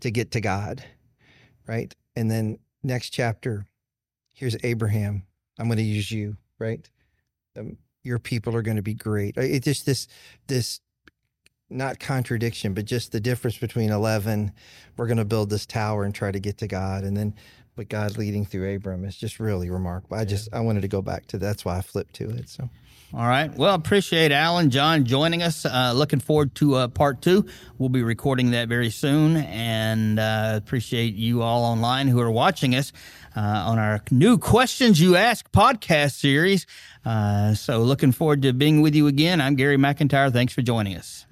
to 0.00 0.10
get 0.10 0.30
to 0.32 0.40
God, 0.40 0.82
right? 1.66 1.94
And 2.16 2.30
then 2.30 2.58
next 2.82 3.10
chapter, 3.10 3.66
here's 4.38 4.56
Abraham. 4.62 5.24
I'm 5.58 5.66
going 5.66 5.78
to 5.78 5.82
use 5.82 6.12
you, 6.12 6.36
right? 6.60 6.88
Um, 7.58 7.76
your 8.04 8.20
people 8.20 8.54
are 8.54 8.62
going 8.62 8.76
to 8.76 8.82
be 8.82 8.94
great. 8.94 9.36
It's 9.36 9.64
just 9.64 9.84
this 9.84 10.06
this 10.46 10.80
not 11.68 11.98
contradiction, 11.98 12.72
but 12.72 12.84
just 12.84 13.12
the 13.12 13.20
difference 13.20 13.58
between 13.58 13.90
11, 13.90 14.52
we're 14.96 15.06
going 15.06 15.18
to 15.18 15.24
build 15.24 15.50
this 15.50 15.66
tower 15.66 16.04
and 16.04 16.14
try 16.14 16.30
to 16.30 16.40
get 16.40 16.56
to 16.58 16.68
God. 16.68 17.04
And 17.04 17.16
then, 17.16 17.34
but 17.76 17.88
God 17.88 18.16
leading 18.16 18.46
through 18.46 18.74
Abram 18.76 19.04
is 19.04 19.16
just 19.16 19.38
really 19.38 19.68
remarkable. 19.68 20.16
I 20.16 20.24
just, 20.24 20.48
I 20.52 20.60
wanted 20.60 20.80
to 20.82 20.88
go 20.88 21.02
back 21.02 21.26
to 21.26 21.38
that's 21.38 21.64
why 21.64 21.76
I 21.76 21.82
flipped 21.82 22.14
to 22.14 22.30
it. 22.30 22.48
So, 22.48 22.70
all 23.14 23.26
right. 23.26 23.50
Well, 23.56 23.74
appreciate 23.74 24.32
Allen, 24.32 24.68
John 24.68 25.04
joining 25.04 25.42
us. 25.42 25.64
Uh, 25.64 25.92
looking 25.94 26.20
forward 26.20 26.54
to 26.56 26.74
uh, 26.74 26.88
part 26.88 27.22
two. 27.22 27.46
We'll 27.78 27.88
be 27.88 28.02
recording 28.02 28.50
that 28.50 28.68
very 28.68 28.90
soon. 28.90 29.36
And 29.36 30.20
uh, 30.20 30.52
appreciate 30.56 31.14
you 31.14 31.40
all 31.40 31.64
online 31.64 32.08
who 32.08 32.20
are 32.20 32.30
watching 32.30 32.74
us 32.74 32.92
uh, 33.34 33.40
on 33.40 33.78
our 33.78 34.02
new 34.10 34.36
Questions 34.36 35.00
You 35.00 35.16
Ask 35.16 35.50
podcast 35.52 36.16
series. 36.16 36.66
Uh, 37.04 37.54
so, 37.54 37.82
looking 37.82 38.12
forward 38.12 38.42
to 38.42 38.52
being 38.52 38.82
with 38.82 38.94
you 38.94 39.06
again. 39.06 39.40
I'm 39.40 39.54
Gary 39.54 39.78
McEntire. 39.78 40.30
Thanks 40.30 40.52
for 40.52 40.60
joining 40.60 40.94
us. 40.94 41.27